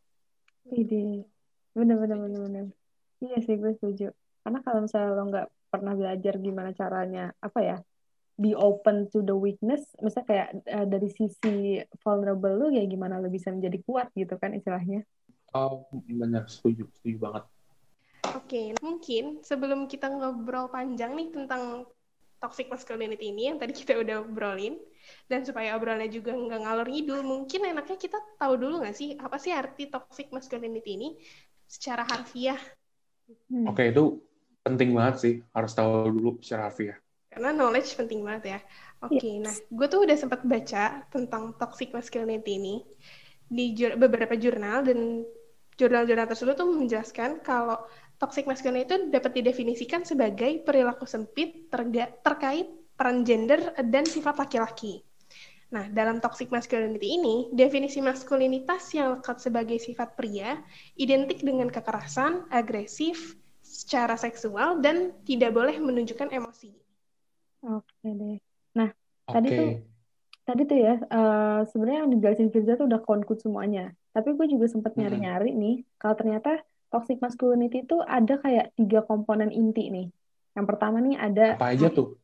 Ide, 0.69 1.25
bener 1.74 1.98
bener. 2.05 2.69
Iya 3.19 3.38
sih 3.43 3.58
gue 3.58 3.74
setuju. 3.81 4.13
Karena 4.50 4.65
kalau 4.65 4.82
misalnya 4.82 5.13
lo 5.13 5.24
nggak 5.29 5.48
pernah 5.70 5.94
belajar 5.94 6.34
gimana 6.41 6.74
caranya 6.74 7.29
apa 7.38 7.60
ya 7.62 7.77
be 8.34 8.58
open 8.58 9.06
to 9.13 9.22
the 9.22 9.38
weakness 9.38 9.86
misalnya 10.01 10.25
kayak 10.25 10.50
uh, 10.65 10.89
dari 10.89 11.06
sisi 11.13 11.77
vulnerable 12.01 12.58
lu 12.58 12.74
ya 12.74 12.82
gimana 12.89 13.22
lu 13.22 13.29
bisa 13.29 13.53
menjadi 13.53 13.77
kuat 13.86 14.10
gitu 14.18 14.41
kan 14.41 14.58
istilahnya? 14.58 15.06
Oh 15.53 15.86
benar 15.94 16.50
setuju 16.50 16.89
setuju 16.98 17.29
banget. 17.29 17.44
Oke 18.25 18.41
okay, 18.41 18.65
mungkin 18.82 19.46
sebelum 19.46 19.86
kita 19.86 20.10
ngobrol 20.10 20.65
panjang 20.74 21.13
nih 21.13 21.29
tentang 21.29 21.86
toxic 22.41 22.74
masculinity 22.74 23.29
ini 23.29 23.53
yang 23.53 23.62
tadi 23.62 23.77
kita 23.77 24.01
udah 24.01 24.25
obrolin 24.25 24.82
dan 25.29 25.46
supaya 25.46 25.77
obrolannya 25.77 26.10
juga 26.10 26.34
nggak 26.34 26.65
ngalor 26.65 26.89
ngidul 26.89 27.22
mungkin 27.22 27.70
enaknya 27.70 28.01
kita 28.01 28.18
tahu 28.41 28.58
dulu 28.58 28.82
nggak 28.82 28.98
sih 28.98 29.13
apa 29.13 29.38
sih 29.38 29.53
arti 29.53 29.94
toxic 29.94 30.34
masculinity 30.34 30.98
ini 30.98 31.10
secara 31.70 32.01
harfiah? 32.01 32.58
Hmm. 33.46 33.70
oke 33.70 33.77
okay, 33.77 33.94
itu 33.94 34.28
penting 34.76 34.92
banget 34.94 35.16
sih 35.20 35.36
harus 35.54 35.72
tahu 35.74 36.12
dulu 36.14 36.32
secara 36.44 36.70
harfiah 36.70 36.98
karena 37.30 37.50
knowledge 37.54 37.94
penting 37.96 38.22
banget 38.26 38.58
ya 38.58 38.60
oke 39.06 39.16
okay, 39.16 39.40
yes. 39.40 39.44
nah 39.46 39.56
gue 39.56 39.88
tuh 39.90 40.00
udah 40.06 40.18
sempat 40.18 40.42
baca 40.46 41.06
tentang 41.10 41.56
toxic 41.58 41.94
masculinity 41.94 42.58
ini 42.58 42.76
di 43.50 43.74
jur 43.74 43.98
beberapa 43.98 44.38
jurnal 44.38 44.86
dan 44.86 45.26
jurnal-jurnal 45.80 46.28
tersebut 46.28 46.54
tuh 46.60 46.70
menjelaskan 46.70 47.40
kalau 47.42 47.80
toxic 48.20 48.46
masculinity 48.46 48.86
itu 48.86 48.98
dapat 49.10 49.32
didefinisikan 49.32 50.04
sebagai 50.04 50.62
perilaku 50.68 51.08
sempit 51.08 51.72
terga 51.72 52.12
terkait 52.20 52.68
peran 53.00 53.24
gender 53.24 53.72
dan 53.88 54.04
sifat 54.04 54.36
laki-laki. 54.44 55.00
Nah, 55.72 55.88
dalam 55.88 56.20
toxic 56.20 56.52
masculinity 56.52 57.16
ini, 57.16 57.48
definisi 57.56 58.04
maskulinitas 58.04 58.92
yang 58.92 59.16
lekat 59.22 59.40
sebagai 59.40 59.80
sifat 59.80 60.20
pria 60.20 60.60
identik 61.00 61.40
dengan 61.46 61.72
kekerasan, 61.72 62.50
agresif, 62.52 63.40
secara 63.79 64.19
seksual 64.19 64.83
dan 64.83 65.15
tidak 65.24 65.55
boleh 65.55 65.79
menunjukkan 65.79 66.36
emosi. 66.36 66.75
Oke 67.63 68.07
deh. 68.12 68.39
Nah, 68.75 68.91
okay. 68.91 69.31
tadi 69.31 69.48
tuh 69.55 69.69
tadi 70.43 70.62
tuh 70.67 70.77
ya 70.81 70.95
uh, 71.00 71.62
sebenarnya 71.69 72.00
yang 72.03 72.12
dijelasin 72.12 72.51
Firza 72.51 72.75
tuh 72.75 72.91
udah 72.91 73.00
conclude 73.00 73.39
semuanya. 73.39 73.95
Tapi 74.12 74.36
gue 74.36 74.51
juga 74.51 74.67
sempat 74.67 75.00
nyari-nyari 75.00 75.55
nih 75.55 75.88
kalau 75.95 76.19
ternyata 76.19 76.59
toxic 76.91 77.21
masculinity 77.24 77.86
itu 77.88 78.01
ada 78.03 78.36
kayak 78.41 78.75
tiga 78.75 79.00
komponen 79.07 79.53
inti 79.53 79.88
nih. 79.88 80.07
Yang 80.57 80.65
pertama 80.75 81.00
nih 81.00 81.15
ada 81.15 81.48
apa 81.55 81.71
aja 81.71 81.88
tuh? 81.88 82.19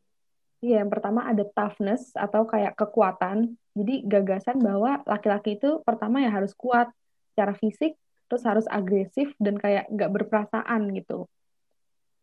Iya, 0.66 0.82
yang 0.82 0.90
pertama 0.90 1.24
ada 1.30 1.46
toughness 1.46 2.12
atau 2.18 2.44
kayak 2.50 2.74
kekuatan. 2.74 3.54
Jadi 3.78 4.02
gagasan 4.10 4.58
bahwa 4.60 5.00
laki-laki 5.06 5.62
itu 5.62 5.80
pertama 5.86 6.26
ya 6.26 6.34
harus 6.34 6.58
kuat 6.58 6.90
secara 7.32 7.54
fisik, 7.54 7.94
terus 8.26 8.44
harus 8.44 8.66
agresif 8.66 9.30
dan 9.38 9.62
kayak 9.62 9.86
nggak 9.94 10.10
berperasaan 10.10 10.90
gitu. 10.98 11.30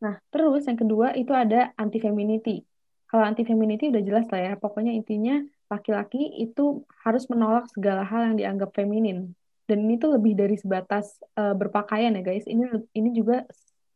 Nah, 0.02 0.18
terus 0.34 0.66
yang 0.66 0.74
kedua 0.74 1.14
itu 1.14 1.30
ada 1.30 1.70
anti 1.78 2.02
femininity. 2.02 2.66
Kalau 3.06 3.22
anti 3.22 3.46
femininity 3.46 3.94
udah 3.94 4.02
jelas 4.02 4.26
lah 4.34 4.40
ya, 4.50 4.52
pokoknya 4.58 4.90
intinya 4.90 5.38
laki-laki 5.70 6.42
itu 6.42 6.82
harus 7.06 7.30
menolak 7.30 7.70
segala 7.70 8.02
hal 8.02 8.34
yang 8.34 8.36
dianggap 8.36 8.74
feminin. 8.74 9.30
Dan 9.62 9.86
ini 9.86 9.96
tuh 10.02 10.18
lebih 10.18 10.34
dari 10.34 10.58
sebatas 10.58 11.22
uh, 11.38 11.54
berpakaian 11.54 12.18
ya 12.18 12.22
guys. 12.26 12.44
Ini 12.50 12.82
ini 12.98 13.14
juga 13.14 13.46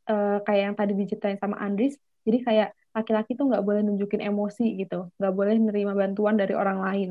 uh, 0.06 0.38
kayak 0.46 0.62
yang 0.62 0.76
tadi 0.78 0.92
diceritain 0.94 1.42
sama 1.42 1.58
Andris. 1.58 1.98
Jadi 2.22 2.38
kayak 2.46 2.70
laki-laki 2.94 3.34
tuh 3.34 3.50
nggak 3.50 3.64
boleh 3.66 3.82
nunjukin 3.82 4.22
emosi 4.24 4.78
gitu, 4.78 5.10
nggak 5.20 5.34
boleh 5.34 5.58
menerima 5.58 5.92
bantuan 5.92 6.38
dari 6.38 6.54
orang 6.54 6.80
lain. 6.80 7.10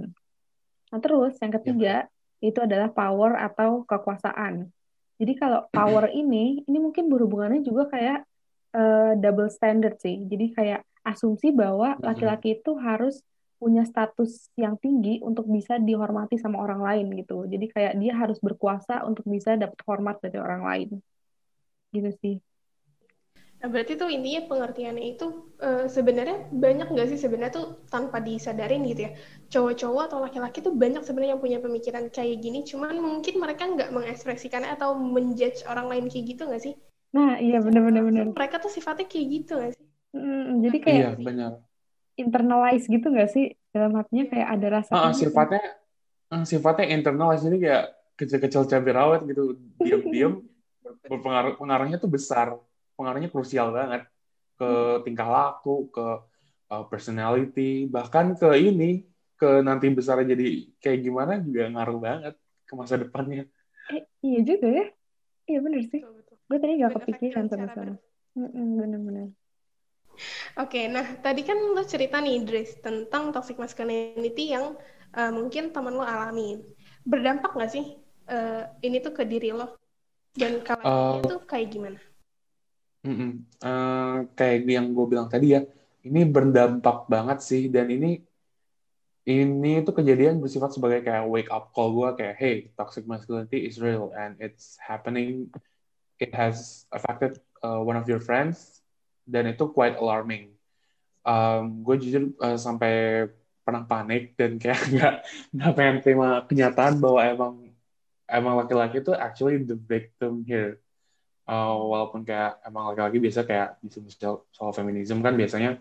Nah 0.89 0.99
terus 1.03 1.35
yang 1.43 1.53
ketiga 1.53 2.07
ya. 2.07 2.47
itu 2.47 2.59
adalah 2.63 2.89
power 2.89 3.37
atau 3.37 3.83
kekuasaan. 3.85 4.71
Jadi 5.15 5.33
kalau 5.39 5.67
power 5.71 6.11
ini, 6.11 6.65
ini 6.67 6.77
mungkin 6.81 7.07
berhubungannya 7.07 7.63
juga 7.63 7.87
kayak 7.87 8.27
uh, 8.75 9.15
double 9.15 9.47
standard 9.47 9.95
sih. 10.03 10.19
Jadi 10.27 10.51
kayak 10.51 10.81
asumsi 11.07 11.55
bahwa 11.55 11.95
laki-laki 12.03 12.59
itu 12.59 12.75
harus 12.75 13.23
punya 13.55 13.87
status 13.87 14.51
yang 14.59 14.75
tinggi 14.75 15.23
untuk 15.23 15.47
bisa 15.47 15.79
dihormati 15.79 16.35
sama 16.35 16.59
orang 16.59 16.83
lain 16.83 17.07
gitu. 17.15 17.47
Jadi 17.47 17.71
kayak 17.71 17.93
dia 17.97 18.13
harus 18.13 18.37
berkuasa 18.43 19.07
untuk 19.07 19.23
bisa 19.25 19.55
dapat 19.55 19.79
hormat 19.87 20.19
dari 20.19 20.37
orang 20.37 20.61
lain. 20.67 20.89
Gitu 21.95 22.11
sih. 22.19 22.35
Nah, 23.55 23.71
berarti 23.71 23.97
tuh 23.97 24.11
intinya 24.11 24.45
pengertiannya 24.45 25.15
itu 25.15 25.25
uh, 25.63 25.87
sebenarnya 25.89 26.51
banyak 26.51 26.91
nggak 26.91 27.07
sih 27.15 27.17
sebenarnya 27.17 27.53
tuh 27.55 27.67
tanpa 27.89 28.19
disadarin 28.21 28.83
gitu 28.85 29.09
ya. 29.09 29.11
Cowok-cowok 29.49 30.03
atau 30.11 30.19
laki-laki 30.21 30.59
tuh 30.61 30.75
banyak 30.75 31.01
sebenarnya 31.01 31.39
yang 31.39 31.41
punya 31.41 31.59
pemikiran 31.63 32.05
kayak 32.11 32.43
gini, 32.43 32.61
cuman 32.67 32.99
mungkin 32.99 33.39
mereka 33.39 33.65
nggak 33.65 33.89
mengekspresikannya 33.95 34.69
atau 34.75 34.99
menjudge 34.99 35.65
orang 35.65 35.87
lain 35.89 36.05
kayak 36.11 36.25
gitu 36.35 36.45
nggak 36.45 36.61
sih? 36.61 36.75
Nah, 37.15 37.39
iya 37.39 37.63
benar-benar 37.63 38.03
benar. 38.03 38.25
Mereka 38.35 38.59
tuh 38.59 38.67
sifatnya 38.67 39.07
kayak 39.07 39.27
gitu 39.31 39.51
nggak 39.55 39.71
sih? 39.79 39.87
Hmm, 40.11 40.59
jadi 40.63 40.77
kayak 40.83 40.99
iya, 40.99 41.11
benar. 41.15 41.51
internalize 42.19 42.85
gitu 42.91 43.07
nggak 43.07 43.29
sih? 43.31 43.55
Dalam 43.71 43.95
artinya 43.95 44.25
kayak 44.27 44.47
ada 44.59 44.67
rasa 44.79 44.91
uh, 44.91 45.15
sifatnya 45.15 45.63
uh, 46.31 46.43
sifatnya 46.43 46.91
internalize 46.91 47.43
jadi 47.43 47.57
kayak 47.59 47.83
kecil-kecil 48.19 48.67
cabai 48.67 48.93
rawit 48.95 49.21
gitu, 49.31 49.59
diam-diam 49.79 50.43
berpengaruh 51.11 51.55
pengaruhnya 51.59 51.99
tuh 51.99 52.11
besar, 52.11 52.55
pengaruhnya 52.99 53.31
krusial 53.31 53.71
banget 53.71 54.07
ke 54.55 54.71
tingkah 55.03 55.27
laku, 55.27 55.91
ke 55.91 56.07
uh, 56.71 56.83
personality, 56.87 57.87
bahkan 57.91 58.35
ke 58.39 58.55
ini, 58.55 59.03
ke 59.35 59.59
nanti 59.63 59.91
besar 59.91 60.23
jadi 60.23 60.71
kayak 60.79 60.99
gimana 61.03 61.43
juga 61.43 61.67
ngaruh 61.75 61.99
banget 61.99 62.35
ke 62.63 62.73
masa 62.75 62.95
depannya. 62.95 63.47
Eh, 63.91 64.03
iya 64.23 64.39
juga 64.47 64.67
ya. 64.71 64.85
Iya 65.45 65.59
benar 65.61 65.83
sih. 65.91 66.01
Gue 66.45 66.57
tadi 66.61 66.77
gak 66.77 66.93
kepikiran 67.01 67.49
sama 67.49 67.67
sama 67.73 67.97
bener-bener 68.35 69.31
Oke, 70.55 70.79
okay, 70.79 70.85
nah 70.87 71.03
tadi 71.19 71.43
kan 71.43 71.59
lo 71.59 71.83
cerita 71.83 72.23
nih, 72.23 72.39
Idris, 72.39 72.79
tentang 72.79 73.35
toxic 73.35 73.59
masculinity 73.59 74.55
yang 74.55 74.79
uh, 75.11 75.31
mungkin 75.35 75.75
teman 75.75 75.91
lo 75.91 76.07
alami. 76.07 76.63
Berdampak 77.03 77.51
nggak 77.51 77.71
sih 77.75 77.99
uh, 78.31 78.63
ini 78.79 79.03
tuh 79.03 79.11
ke 79.11 79.27
diri 79.27 79.51
lo? 79.51 79.75
Dan 80.31 80.63
kalau 80.63 80.87
uh, 80.87 81.19
itu 81.19 81.35
kayak 81.43 81.67
gimana? 81.67 81.99
Uh, 83.03 83.43
uh, 83.67 84.15
kayak 84.39 84.63
yang 84.63 84.95
gue 84.95 85.05
bilang 85.11 85.27
tadi 85.27 85.59
ya, 85.59 85.67
ini 86.07 86.23
berdampak 86.23 87.11
banget 87.11 87.43
sih, 87.43 87.67
dan 87.67 87.91
ini 87.91 88.23
ini 89.27 89.83
tuh 89.83 89.99
kejadian 89.99 90.39
bersifat 90.39 90.71
sebagai 90.71 91.03
kayak 91.03 91.27
wake 91.27 91.51
up 91.51 91.75
call 91.75 91.91
gue 91.91 92.23
kayak, 92.23 92.35
hey, 92.39 92.55
toxic 92.79 93.03
masculinity 93.03 93.67
is 93.67 93.83
real 93.83 94.15
and 94.15 94.39
it's 94.39 94.79
happening 94.79 95.51
it 96.19 96.31
has 96.31 96.87
affected 96.91 97.39
uh, 97.63 97.81
one 97.81 97.99
of 97.99 98.07
your 98.07 98.21
friends 98.21 98.81
dan 99.27 99.49
itu 99.49 99.67
quite 99.71 99.97
alarming. 99.97 100.53
Um, 101.25 101.81
gue 101.81 101.97
jujur 101.97 102.23
uh, 102.37 102.55
sampai 102.55 103.25
pernah 103.65 103.81
panik 103.81 104.37
dan 104.37 104.61
kayak 104.61 104.81
nggak 104.93 105.15
nggak 105.57 105.71
pengen 105.73 105.97
terima 106.05 106.45
kenyataan 106.45 107.01
bahwa 107.01 107.19
emang 107.25 107.53
emang 108.29 108.53
laki-laki 108.61 109.01
itu 109.01 109.11
actually 109.13 109.61
the 109.65 109.77
victim 109.77 110.45
here. 110.45 110.77
Uh, 111.45 111.77
walaupun 111.77 112.25
kayak 112.25 112.57
emang 112.65 112.89
laki-laki 112.89 113.21
biasa 113.21 113.45
kayak 113.45 113.77
soal, 114.17 114.49
soal 114.49 114.73
feminisme 114.73 115.21
kan 115.21 115.37
biasanya 115.37 115.77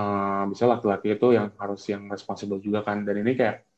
uh, 0.00 0.48
bisa 0.48 0.64
laki-laki 0.64 1.12
itu 1.12 1.36
yang 1.36 1.52
harus 1.60 1.84
yang 1.92 2.08
responsible 2.08 2.56
juga 2.56 2.80
kan 2.80 3.04
dan 3.04 3.20
ini 3.20 3.36
kayak 3.36 3.68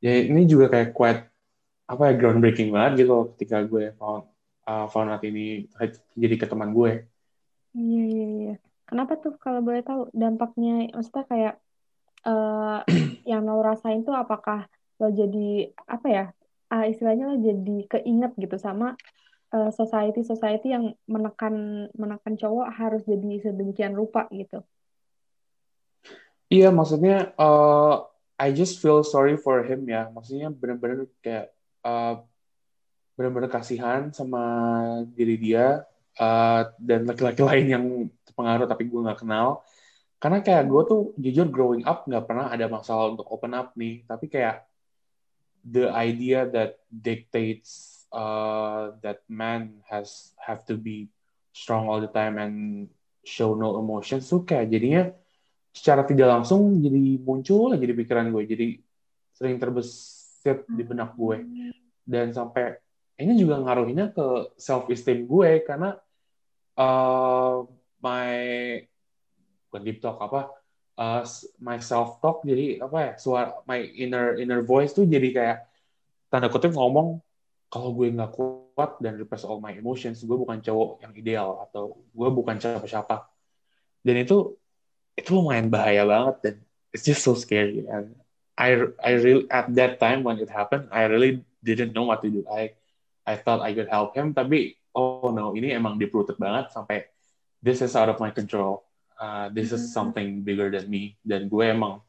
ya 0.00 0.16
ini 0.16 0.48
juga 0.48 0.72
kayak 0.72 0.96
quite 0.96 1.28
apa 1.86 2.02
ya 2.08 2.12
groundbreaking 2.16 2.72
banget 2.72 3.04
gitu 3.04 3.36
ketika 3.36 3.68
gue 3.68 3.92
found 4.00 4.24
uh, 4.66 4.86
found 4.90 5.08
out 5.14 5.22
ini 5.22 5.70
jadi 6.18 6.34
ke 6.36 6.46
teman 6.50 6.74
gue. 6.74 7.06
Iya 7.72 8.02
iya 8.04 8.26
iya. 8.26 8.54
Kenapa 8.86 9.18
tuh 9.18 9.34
kalau 9.38 9.62
boleh 9.62 9.82
tahu 9.82 10.10
dampaknya? 10.14 10.90
Maksudnya 10.94 11.24
kayak 11.26 11.54
uh, 12.26 12.82
yang 13.30 13.46
lo 13.46 13.62
rasain 13.62 14.02
tuh 14.02 14.14
apakah 14.14 14.66
lo 14.98 15.08
jadi 15.14 15.70
apa 15.86 16.06
ya? 16.10 16.24
Uh, 16.66 16.90
istilahnya 16.90 17.30
lo 17.30 17.36
jadi 17.38 17.76
keinget 17.86 18.32
gitu 18.34 18.58
sama 18.58 18.98
uh, 19.54 19.70
society 19.70 20.26
society 20.26 20.74
yang 20.74 20.94
menekan 21.06 21.86
menekan 21.94 22.34
cowok 22.34 22.66
harus 22.74 23.02
jadi 23.06 23.42
sedemikian 23.42 23.94
rupa 23.94 24.26
gitu. 24.34 24.62
Iya, 26.46 26.70
maksudnya 26.70 27.34
uh, 27.38 28.06
I 28.38 28.54
just 28.54 28.78
feel 28.78 29.02
sorry 29.02 29.34
for 29.34 29.66
him 29.66 29.86
ya. 29.90 30.06
Maksudnya 30.14 30.54
benar-benar 30.54 31.10
kayak 31.18 31.50
uh, 31.82 32.22
benar-benar 33.16 33.48
kasihan 33.48 34.12
sama 34.12 34.44
diri 35.16 35.40
dia 35.40 35.82
uh, 36.20 36.62
dan 36.76 37.08
laki-laki 37.08 37.40
lain 37.48 37.66
yang 37.66 37.84
terpengaruh 38.28 38.68
tapi 38.68 38.86
gue 38.86 39.00
nggak 39.00 39.24
kenal. 39.24 39.64
Karena 40.16 40.40
kayak 40.40 40.64
gue 40.68 40.82
tuh 40.88 41.00
jujur 41.20 41.48
growing 41.48 41.84
up 41.84 42.04
nggak 42.04 42.24
pernah 42.24 42.52
ada 42.52 42.68
masalah 42.68 43.16
untuk 43.16 43.26
open 43.32 43.52
up 43.56 43.72
nih. 43.76 44.04
Tapi 44.04 44.28
kayak 44.28 44.64
the 45.66 45.90
idea 45.90 46.46
that 46.46 46.78
dictates 46.88 48.04
uh, 48.12 48.94
that 49.02 49.24
man 49.26 49.82
has 49.88 50.36
have 50.38 50.62
to 50.68 50.78
be 50.78 51.10
strong 51.50 51.88
all 51.88 51.98
the 51.98 52.12
time 52.12 52.38
and 52.38 52.86
show 53.26 53.58
no 53.58 53.80
emotions 53.80 54.30
tuh 54.30 54.46
kayak 54.46 54.70
jadinya 54.70 55.10
secara 55.74 56.06
tidak 56.06 56.30
langsung 56.30 56.78
jadi 56.78 57.18
muncul 57.20 57.74
aja 57.74 57.82
di 57.82 57.96
pikiran 57.96 58.30
gue 58.30 58.42
jadi 58.46 58.66
sering 59.34 59.58
terbesit 59.58 60.64
di 60.70 60.82
benak 60.86 61.12
gue 61.18 61.42
dan 62.06 62.30
sampai 62.30 62.85
ini 63.16 63.32
juga 63.40 63.60
ngaruhinnya 63.60 64.12
ke 64.12 64.56
self 64.60 64.88
esteem 64.92 65.24
gue 65.24 65.64
karena 65.64 65.96
uh, 66.76 67.64
my 68.04 68.32
bukan 69.68 69.82
deep 69.82 69.98
talk 70.04 70.20
apa 70.20 70.52
uh, 71.00 71.22
my 71.60 71.80
self 71.80 72.20
talk 72.20 72.44
jadi 72.44 72.84
apa 72.84 72.98
ya 73.00 73.12
suara 73.16 73.56
my 73.64 73.80
inner 73.80 74.36
inner 74.36 74.60
voice 74.60 74.92
tuh 74.92 75.08
jadi 75.08 75.28
kayak 75.32 75.58
tanda 76.28 76.52
kutip 76.52 76.76
ngomong 76.76 77.24
kalau 77.66 77.90
gue 77.92 78.08
nggak 78.14 78.32
kuat 78.32 79.00
dan 79.02 79.18
repress 79.18 79.42
all 79.42 79.58
my 79.58 79.74
emotions 79.74 80.22
gue 80.22 80.38
bukan 80.38 80.62
cowok 80.62 81.02
yang 81.02 81.12
ideal 81.12 81.66
atau 81.66 81.98
gue 82.14 82.28
bukan 82.30 82.56
siapa-siapa. 82.62 83.26
Dan 84.06 84.22
itu 84.22 84.54
itu 85.18 85.28
lumayan 85.34 85.66
bahaya 85.66 86.06
banget 86.06 86.36
dan 86.44 86.54
it's 86.94 87.02
just 87.02 87.26
so 87.26 87.34
scary. 87.34 87.82
And 87.90 88.14
I 88.54 88.86
I 89.02 89.18
really 89.18 89.50
at 89.50 89.68
that 89.74 89.98
time 89.98 90.22
when 90.22 90.38
it 90.38 90.48
happened 90.48 90.88
I 90.94 91.10
really 91.10 91.42
didn't 91.60 91.92
know 91.92 92.06
what 92.06 92.22
to 92.22 92.30
do. 92.30 92.46
I 92.46 92.78
I 93.26 93.34
thought 93.36 93.60
I 93.60 93.74
could 93.74 93.90
help 93.90 94.14
him 94.14 94.32
tapi 94.32 94.78
oh 94.96 95.34
no 95.34 95.52
ini 95.52 95.74
emang 95.74 95.98
deep 96.00 96.14
rooted 96.14 96.38
banget 96.40 96.72
sampai 96.72 97.04
this 97.66 97.82
is 97.82 97.98
out 97.98 98.06
of 98.06 98.22
my 98.22 98.30
control. 98.30 98.86
Uh, 99.16 99.48
this 99.50 99.72
is 99.72 99.82
mm-hmm. 99.88 99.96
something 99.96 100.28
bigger 100.46 100.70
than 100.70 100.86
me. 100.86 101.18
Dan 101.24 101.50
gue 101.50 101.64
emang 101.66 102.04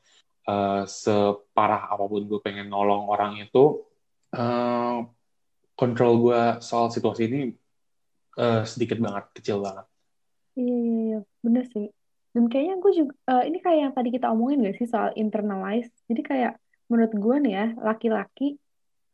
uh, 0.46 0.84
separah 0.86 1.90
apa 1.90 2.06
pun 2.06 2.30
gue 2.30 2.40
pengen 2.46 2.70
nolong 2.70 3.10
orang 3.10 3.42
itu 3.42 3.82
uh, 4.38 5.02
kontrol 5.74 6.14
gue 6.22 6.42
soal 6.62 6.94
situasi 6.94 7.32
ini 7.32 7.42
uh, 8.38 8.62
sedikit 8.68 9.02
banget 9.02 9.34
kecil 9.34 9.64
banget. 9.64 9.86
Iya 10.54 10.76
iya 10.78 11.00
iya. 11.02 11.20
Bener 11.42 11.66
sih. 11.72 11.90
Dan 12.36 12.54
kayaknya 12.54 12.76
gue 12.78 12.92
juga, 12.94 13.14
uh, 13.34 13.44
ini 13.50 13.58
kayak 13.58 13.80
yang 13.82 13.94
tadi 13.98 14.10
kita 14.14 14.30
omongin 14.30 14.62
gak 14.62 14.78
sih 14.78 14.86
soal 14.86 15.10
internalize. 15.18 15.90
Jadi 16.06 16.22
kayak 16.22 16.54
menurut 16.86 17.14
gue 17.18 17.36
nih 17.50 17.54
ya, 17.58 17.66
laki-laki 17.82 18.62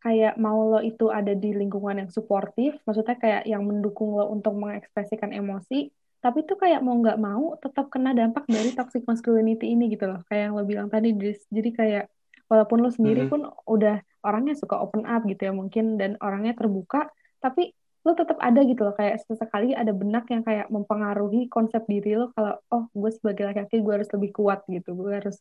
kayak 0.03 0.35
mau 0.35 0.67
lo 0.67 0.83
itu 0.83 1.07
ada 1.07 1.31
di 1.31 1.55
lingkungan 1.55 1.95
yang 2.03 2.11
suportif, 2.11 2.75
maksudnya 2.83 3.15
kayak 3.15 3.47
yang 3.47 3.63
mendukung 3.63 4.19
lo 4.19 4.27
untuk 4.27 4.51
mengekspresikan 4.51 5.31
emosi, 5.31 5.87
tapi 6.19 6.43
itu 6.43 6.59
kayak 6.59 6.83
mau 6.83 6.99
nggak 6.99 7.15
mau 7.23 7.55
tetap 7.55 7.87
kena 7.87 8.11
dampak 8.11 8.43
dari 8.51 8.75
toxic 8.75 9.07
masculinity 9.07 9.71
ini 9.71 9.87
gitu 9.95 10.11
loh. 10.11 10.19
Kayak 10.27 10.51
yang 10.51 10.53
lo 10.59 10.63
bilang 10.67 10.87
tadi, 10.91 11.15
jadi 11.47 11.69
kayak 11.71 12.05
walaupun 12.51 12.83
lo 12.83 12.91
sendiri 12.91 13.31
pun 13.31 13.47
udah 13.47 14.03
orangnya 14.27 14.59
suka 14.59 14.75
open 14.83 15.07
up 15.07 15.23
gitu 15.23 15.47
ya 15.47 15.55
mungkin, 15.55 15.95
dan 15.95 16.19
orangnya 16.19 16.51
terbuka, 16.59 17.07
tapi 17.39 17.71
lo 18.03 18.11
tetap 18.11 18.35
ada 18.43 18.59
gitu 18.67 18.83
loh. 18.83 18.95
Kayak 18.99 19.23
sesekali 19.23 19.71
ada 19.71 19.95
benak 19.95 20.27
yang 20.27 20.43
kayak 20.43 20.67
mempengaruhi 20.67 21.47
konsep 21.47 21.87
diri 21.87 22.19
lo 22.19 22.35
kalau 22.35 22.59
oh 22.75 22.91
gue 22.91 23.11
sebagai 23.15 23.47
laki-laki 23.47 23.79
gue 23.79 23.93
harus 24.03 24.11
lebih 24.11 24.35
kuat 24.35 24.67
gitu 24.67 24.99
gue 24.99 25.11
harus 25.15 25.39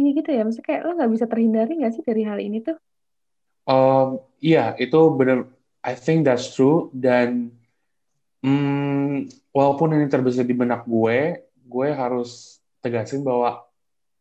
iya 0.00 0.16
gitu 0.16 0.32
ya. 0.32 0.48
Maksudnya 0.48 0.64
kayak 0.64 0.80
lo 0.88 0.92
nggak 0.96 1.12
bisa 1.12 1.26
terhindari 1.28 1.72
nggak 1.76 1.92
sih 1.92 2.04
dari 2.04 2.24
hal 2.24 2.40
ini 2.40 2.64
tuh 2.64 2.76
um, 3.66 4.22
iya 4.42 4.74
itu 4.78 5.00
benar 5.14 5.46
I 5.82 5.98
think 5.98 6.24
that's 6.24 6.54
true. 6.54 6.94
Dan 6.94 7.50
hmm, 8.40 9.26
walaupun 9.50 9.98
ini 9.98 10.06
terbesit 10.06 10.46
di 10.46 10.54
benak 10.54 10.86
gue 10.86 11.42
gue 11.66 11.88
harus 11.90 12.62
tegasin 12.78 13.26
bahwa 13.26 13.66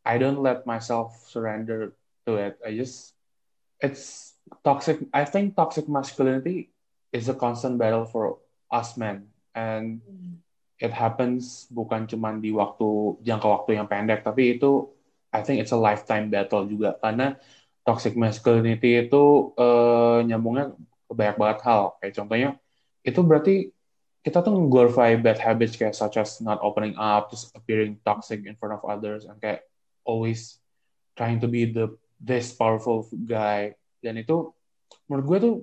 I 0.01 0.17
don't 0.17 0.41
let 0.41 0.65
myself 0.65 1.13
surrender 1.29 1.93
to 2.25 2.41
it. 2.41 2.57
I 2.65 2.73
just 2.73 3.13
it's 3.77 4.33
toxic 4.65 5.05
I 5.13 5.29
think 5.29 5.53
toxic 5.53 5.85
masculinity 5.85 6.73
is 7.13 7.29
a 7.29 7.37
constant 7.37 7.77
battle 7.77 8.09
for 8.09 8.41
us 8.73 8.97
men. 8.97 9.29
And 9.53 10.01
hmm. 10.01 10.41
it 10.81 10.89
happens 10.89 11.69
bukan 11.69 12.09
cuma 12.09 12.33
di 12.33 12.49
waktu 12.49 13.21
jangka 13.21 13.45
waktu 13.45 13.77
yang 13.77 13.85
pendek 13.85 14.25
tapi 14.25 14.57
itu 14.57 14.89
I 15.29 15.45
think 15.45 15.61
it's 15.61 15.71
a 15.71 15.77
lifetime 15.77 16.33
battle 16.33 16.65
juga. 16.65 16.97
Karena 16.97 17.37
toxic 17.81 18.13
masculinity 18.13 19.07
itu 19.07 19.53
uh, 19.57 20.21
nyambungnya 20.25 20.73
ke 21.09 21.13
banyak 21.17 21.35
banget 21.37 21.59
hal 21.65 21.97
kayak 21.99 22.13
contohnya 22.13 22.49
itu 23.01 23.19
berarti 23.25 23.55
kita 24.21 24.45
tuh 24.45 24.53
glorify 24.69 25.17
bad 25.17 25.41
habits 25.41 25.73
kayak 25.73 25.97
such 25.97 26.21
as 26.21 26.37
not 26.45 26.61
opening 26.61 26.93
up, 26.93 27.33
just 27.33 27.49
appearing 27.57 27.97
toxic 28.05 28.45
in 28.45 28.53
front 28.53 28.77
of 28.77 28.85
others, 28.85 29.25
and 29.25 29.37
kayak 29.41 29.65
always 30.05 30.61
trying 31.17 31.41
to 31.41 31.49
be 31.49 31.65
the 31.65 31.89
this 32.21 32.53
powerful 32.53 33.09
guy. 33.25 33.73
Dan 33.97 34.21
itu 34.21 34.53
menurut 35.09 35.25
gue 35.25 35.37
tuh 35.41 35.55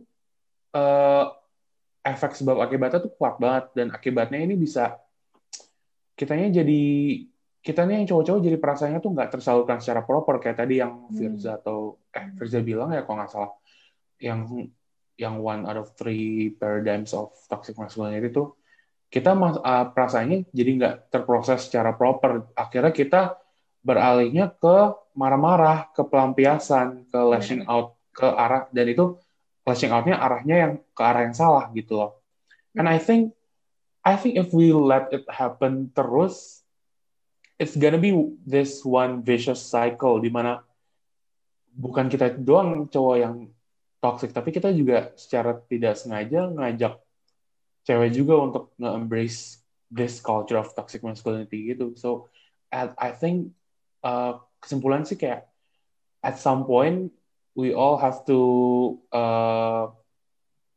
uh, 0.75 1.31
efek 2.03 2.35
sebab 2.35 2.59
akibatnya 2.59 2.99
tuh 3.07 3.15
kuat 3.15 3.39
banget 3.39 3.71
dan 3.79 3.87
akibatnya 3.95 4.43
ini 4.43 4.59
bisa 4.59 4.99
kitanya 6.19 6.51
jadi 6.51 6.83
kitanya 7.69 8.01
yang 8.01 8.09
cowok-cowok 8.09 8.41
jadi 8.41 8.57
perasaannya 8.57 9.01
tuh 9.05 9.13
nggak 9.13 9.31
tersalurkan 9.37 9.77
secara 9.85 10.01
proper 10.01 10.41
kayak 10.41 10.65
tadi 10.65 10.81
yang 10.81 11.05
hmm. 11.05 11.13
Firza 11.13 11.53
hmm. 11.53 11.59
atau 11.61 12.01
eh 12.17 12.33
Firza 12.41 12.65
bilang 12.65 12.89
ya 12.97 13.05
kalau 13.05 13.21
nggak 13.21 13.29
salah 13.29 13.53
yang 14.25 14.49
yang 15.21 15.37
one 15.37 15.69
out 15.69 15.77
of 15.77 15.93
three 15.93 16.57
paradigms 16.57 17.13
of 17.13 17.29
toxic 17.53 17.77
masculinity 17.77 18.33
itu 18.33 18.57
kita 19.13 19.37
mas, 19.37 19.61
uh, 19.61 19.93
perasaannya 19.93 20.49
jadi 20.49 20.71
nggak 20.81 20.95
terproses 21.13 21.69
secara 21.69 21.93
proper 21.93 22.49
akhirnya 22.57 22.93
kita 22.97 23.37
beralihnya 23.85 24.49
ke 24.57 24.97
marah-marah 25.13 25.93
ke 25.93 26.01
pelampiasan 26.09 27.05
ke 27.13 27.21
lashing 27.21 27.69
out 27.69 28.01
ke 28.17 28.25
arah 28.25 28.65
dan 28.73 28.87
itu 28.89 29.21
flashing 29.69 29.93
outnya 29.93 30.17
arahnya 30.17 30.57
yang 30.57 30.73
ke 30.97 31.03
arah 31.05 31.29
yang 31.29 31.37
salah 31.37 31.69
gitu 31.77 32.01
loh. 32.01 32.17
And 32.73 32.89
I 32.89 32.97
think 32.97 33.37
I 34.01 34.17
think 34.17 34.41
if 34.41 34.57
we 34.57 34.73
let 34.73 35.13
it 35.13 35.29
happen 35.29 35.93
terus, 35.93 36.58
it's 37.59 37.75
gonna 37.75 37.99
be 37.99 38.15
this 38.47 38.87
one 38.87 39.27
vicious 39.27 39.61
cycle 39.61 40.23
di 40.23 40.31
mana 40.31 40.63
bukan 41.75 42.07
kita 42.07 42.39
doang 42.39 42.87
cowok 42.87 43.17
yang 43.19 43.37
toxic, 43.99 44.31
tapi 44.31 44.55
kita 44.55 44.71
juga 44.71 45.11
secara 45.19 45.59
tidak 45.67 45.99
sengaja 45.99 46.47
ngajak 46.55 46.95
cewek 47.83 48.11
juga 48.15 48.35
untuk 48.39 48.65
nge-embrace 48.79 49.59
this 49.91 50.23
culture 50.23 50.59
of 50.59 50.71
toxic 50.75 51.03
masculinity 51.03 51.75
gitu. 51.75 51.99
So 51.99 52.31
I 52.71 53.11
think 53.17 53.57
uh, 54.05 54.39
kesimpulan 54.61 55.09
sih 55.09 55.17
kayak 55.17 55.49
at 56.21 56.37
some 56.37 56.69
point 56.69 57.11
we 57.57 57.73
all 57.73 57.97
have 57.97 58.23
to 58.29 58.39
uh, 59.11 59.89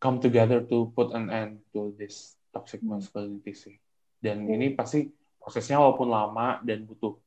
come 0.02 0.18
together 0.24 0.64
to 0.66 0.90
put 0.96 1.12
an 1.14 1.30
end 1.30 1.62
to 1.76 1.94
this 2.00 2.40
toxic 2.56 2.82
masculinity 2.82 3.54
sih. 3.54 3.76
Dan 4.18 4.48
hmm. 4.48 4.56
ini 4.56 4.68
pasti 4.74 5.12
prosesnya 5.42 5.82
walaupun 5.82 6.08
lama 6.08 6.62
dan 6.62 6.86
butuh 6.86 7.18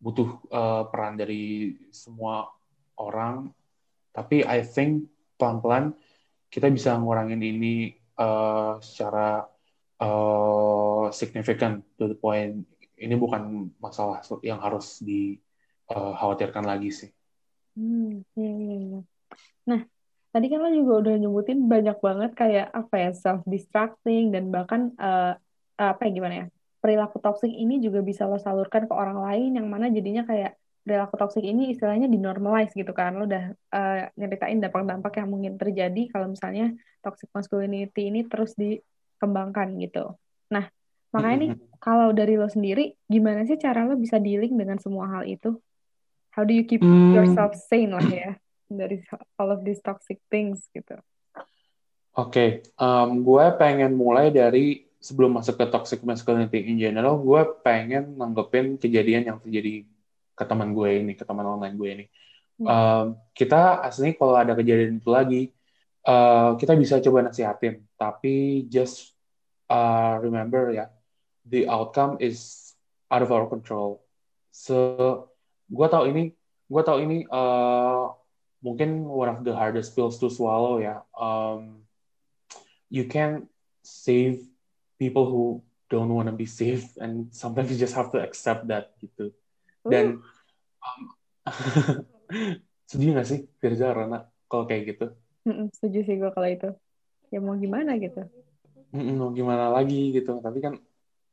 butuh 0.00 0.28
uh, 0.52 0.82
peran 0.88 1.16
dari 1.16 1.76
semua 1.92 2.48
orang, 2.96 3.52
tapi 4.12 4.44
I 4.44 4.64
think 4.64 5.08
pelan-pelan 5.36 5.96
kita 6.48 6.68
bisa 6.72 6.96
ngurangin 6.96 7.40
ini 7.40 7.96
uh, 8.20 8.80
secara 8.80 9.44
uh, 10.00 11.08
significant 11.12 11.84
to 11.96 12.08
the 12.08 12.16
point 12.16 12.64
ini 13.00 13.14
bukan 13.18 13.72
masalah 13.82 14.22
yang 14.40 14.60
harus 14.62 15.02
dikhawatirkan 15.02 16.64
uh, 16.64 16.70
lagi 16.76 16.90
sih. 16.94 17.10
Hmm, 17.74 18.22
iya, 18.38 18.52
iya, 18.54 18.76
iya. 18.78 19.00
Nah, 19.66 19.80
tadi 20.30 20.46
kan 20.46 20.62
lo 20.62 20.70
juga 20.70 20.92
udah 21.02 21.14
nyebutin 21.18 21.66
banyak 21.66 21.98
banget 21.98 22.30
kayak 22.38 22.66
apa 22.70 22.94
ya 22.98 23.10
self-distracting 23.14 24.30
dan 24.30 24.54
bahkan 24.54 24.94
uh, 24.98 25.34
apa 25.74 26.06
ya 26.06 26.10
gimana 26.14 26.34
ya 26.34 26.46
perilaku 26.84 27.16
toxic 27.16 27.48
ini 27.48 27.80
juga 27.80 28.04
bisa 28.04 28.28
lo 28.28 28.36
salurkan 28.36 28.84
ke 28.84 28.92
orang 28.92 29.24
lain 29.24 29.56
yang 29.56 29.64
mana 29.72 29.88
jadinya 29.88 30.28
kayak 30.28 30.60
perilaku 30.84 31.16
toksik 31.16 31.40
ini 31.40 31.72
istilahnya 31.72 32.12
dinormalize 32.12 32.76
gitu 32.76 32.92
kan. 32.92 33.16
Lo 33.16 33.24
udah 33.24 33.56
uh, 33.72 34.12
nyeritain 34.20 34.60
dampak-dampak 34.60 35.16
yang 35.16 35.32
mungkin 35.32 35.56
terjadi 35.56 36.12
kalau 36.12 36.28
misalnya 36.28 36.76
toxic 37.00 37.32
masculinity 37.32 38.12
ini 38.12 38.28
terus 38.28 38.52
dikembangkan 38.52 39.80
gitu. 39.80 40.12
Nah, 40.52 40.68
makanya 41.08 41.36
nih 41.40 41.50
kalau 41.80 42.12
dari 42.12 42.36
lo 42.36 42.52
sendiri, 42.52 42.92
gimana 43.08 43.48
sih 43.48 43.56
cara 43.56 43.88
lo 43.88 43.96
bisa 43.96 44.20
dealing 44.20 44.52
dengan 44.52 44.76
semua 44.76 45.08
hal 45.08 45.24
itu? 45.24 45.56
How 46.36 46.44
do 46.44 46.52
you 46.52 46.68
keep 46.68 46.84
hmm. 46.84 47.16
yourself 47.16 47.56
sane 47.56 47.96
lah 47.96 48.04
ya 48.04 48.36
dari 48.68 49.00
all 49.40 49.56
of 49.56 49.64
these 49.64 49.80
toxic 49.80 50.20
things 50.28 50.68
gitu? 50.76 51.00
Oke, 52.14 52.30
okay. 52.30 52.48
um, 52.78 53.24
gue 53.24 53.46
pengen 53.58 53.96
mulai 53.96 54.30
dari 54.30 54.84
sebelum 55.04 55.36
masuk 55.36 55.60
ke 55.60 55.68
toxic 55.68 56.00
masculinity 56.00 56.64
in 56.64 56.80
general, 56.80 57.20
gue 57.20 57.60
pengen 57.60 58.16
nanggepin 58.16 58.80
kejadian 58.80 59.28
yang 59.28 59.36
terjadi 59.36 59.84
ke 60.32 60.44
teman 60.48 60.72
gue 60.72 61.04
ini, 61.04 61.12
ke 61.12 61.28
teman 61.28 61.44
online 61.44 61.76
gue 61.76 61.90
ini. 61.92 62.04
Hmm. 62.56 62.64
Um, 62.64 63.06
kita 63.36 63.84
asli 63.84 64.16
kalau 64.16 64.32
ada 64.32 64.56
kejadian 64.56 65.04
itu 65.04 65.12
lagi, 65.12 65.42
uh, 66.08 66.56
kita 66.56 66.72
bisa 66.80 67.04
coba 67.04 67.28
nasihatin, 67.28 67.84
tapi 68.00 68.64
just 68.72 69.12
uh, 69.68 70.16
remember 70.24 70.72
ya, 70.72 70.88
the 71.44 71.68
outcome 71.68 72.16
is 72.24 72.72
out 73.12 73.20
of 73.20 73.28
our 73.28 73.44
control. 73.44 74.00
So, 74.56 75.28
gue 75.68 75.86
tau 75.92 76.08
ini, 76.08 76.32
gue 76.64 76.82
tau 76.86 76.96
ini 76.96 77.28
uh, 77.28 78.08
mungkin 78.64 79.04
one 79.04 79.28
of 79.28 79.44
the 79.44 79.52
hardest 79.52 79.92
pills 79.92 80.16
to 80.24 80.32
swallow 80.32 80.80
ya. 80.80 81.04
Um, 81.12 81.84
you 82.88 83.04
can 83.04 83.52
save 83.84 84.53
people 84.98 85.26
who 85.26 85.62
don't 85.90 86.10
want 86.10 86.26
to 86.26 86.34
be 86.34 86.48
safe 86.48 86.96
and 86.98 87.30
sometimes 87.30 87.70
you 87.70 87.78
just 87.78 87.94
have 87.94 88.10
to 88.10 88.18
accept 88.18 88.66
that 88.66 88.96
gitu. 88.98 89.30
Dan 89.84 90.24
um, 90.80 91.00
setuju 92.88 93.08
gak 93.20 93.28
sih 93.28 93.40
Firza 93.60 93.92
Rana 93.92 94.26
kalau 94.48 94.64
kayak 94.64 94.96
gitu? 94.96 95.06
Mm-mm, 95.44 95.68
setuju 95.76 95.98
sih 96.08 96.14
gue 96.16 96.30
kalau 96.32 96.48
itu. 96.48 96.70
Ya 97.28 97.38
mau 97.42 97.56
gimana 97.58 98.00
gitu. 98.00 98.24
Mm-mm, 98.94 99.16
mau 99.20 99.30
gimana 99.34 99.68
lagi 99.68 100.14
gitu. 100.16 100.40
Tapi 100.40 100.58
kan 100.64 100.74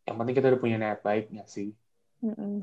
yang 0.04 0.15
penting 0.19 0.36
kita 0.36 0.52
udah 0.52 0.62
punya 0.62 0.78
niat 0.82 1.00
baik 1.06 1.32
gak 1.32 1.47
sih? 1.47 1.71
Mm-mm. 2.21 2.62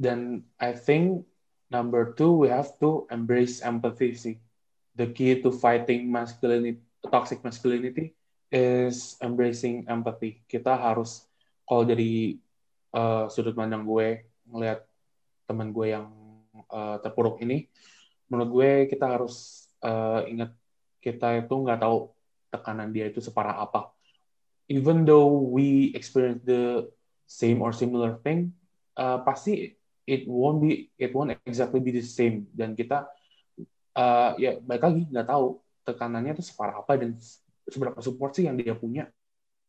dan 0.00 0.42
I 0.58 0.74
think 0.74 1.28
number 1.70 2.16
two 2.18 2.32
we 2.34 2.48
have 2.50 2.74
to 2.82 3.06
embrace 3.12 3.62
empathy 3.62 4.16
sih. 4.18 4.36
The 4.98 5.12
key 5.14 5.44
to 5.46 5.54
fighting 5.54 6.10
masculinity 6.10 6.82
toxic 7.06 7.44
masculinity 7.46 8.18
is 8.50 9.14
embracing 9.22 9.86
empathy. 9.86 10.42
Kita 10.50 10.74
harus 10.74 11.24
kalau 11.64 11.86
dari 11.86 12.36
uh, 12.92 13.30
sudut 13.30 13.54
pandang 13.54 13.86
gue 13.86 14.26
ngelihat 14.50 14.82
teman 15.46 15.70
gue 15.70 15.94
yang 15.94 16.10
uh, 16.70 16.98
terpuruk 16.98 17.38
ini, 17.42 17.70
menurut 18.26 18.50
gue 18.50 18.70
kita 18.90 19.06
harus 19.06 19.66
uh, 19.86 20.26
ingat 20.26 20.50
kita 20.98 21.46
itu 21.46 21.54
nggak 21.54 21.80
tahu 21.80 22.10
tekanan 22.50 22.90
dia 22.90 23.06
itu 23.06 23.22
separah 23.22 23.62
apa. 23.62 23.94
Even 24.70 25.02
though 25.02 25.50
we 25.50 25.90
experience 25.94 26.42
the 26.46 26.86
same 27.26 27.62
or 27.62 27.74
similar 27.74 28.18
thing, 28.22 28.54
uh, 28.98 29.22
pasti 29.22 29.78
it 30.10 30.26
won't 30.26 30.58
be 30.58 30.90
it 30.98 31.14
won't 31.14 31.30
exactly 31.46 31.78
be 31.78 31.94
the 31.94 32.02
same 32.02 32.50
dan 32.50 32.74
kita 32.74 33.06
uh, 33.94 34.34
ya 34.34 34.58
baik 34.58 34.82
lagi 34.82 35.02
nggak 35.06 35.28
tahu 35.30 35.62
tekanannya 35.86 36.34
itu 36.34 36.44
separah 36.44 36.82
apa 36.82 36.98
dan 36.98 37.14
seberapa 37.68 37.98
support 38.00 38.32
sih 38.36 38.48
yang 38.48 38.56
dia 38.56 38.72
punya 38.72 39.08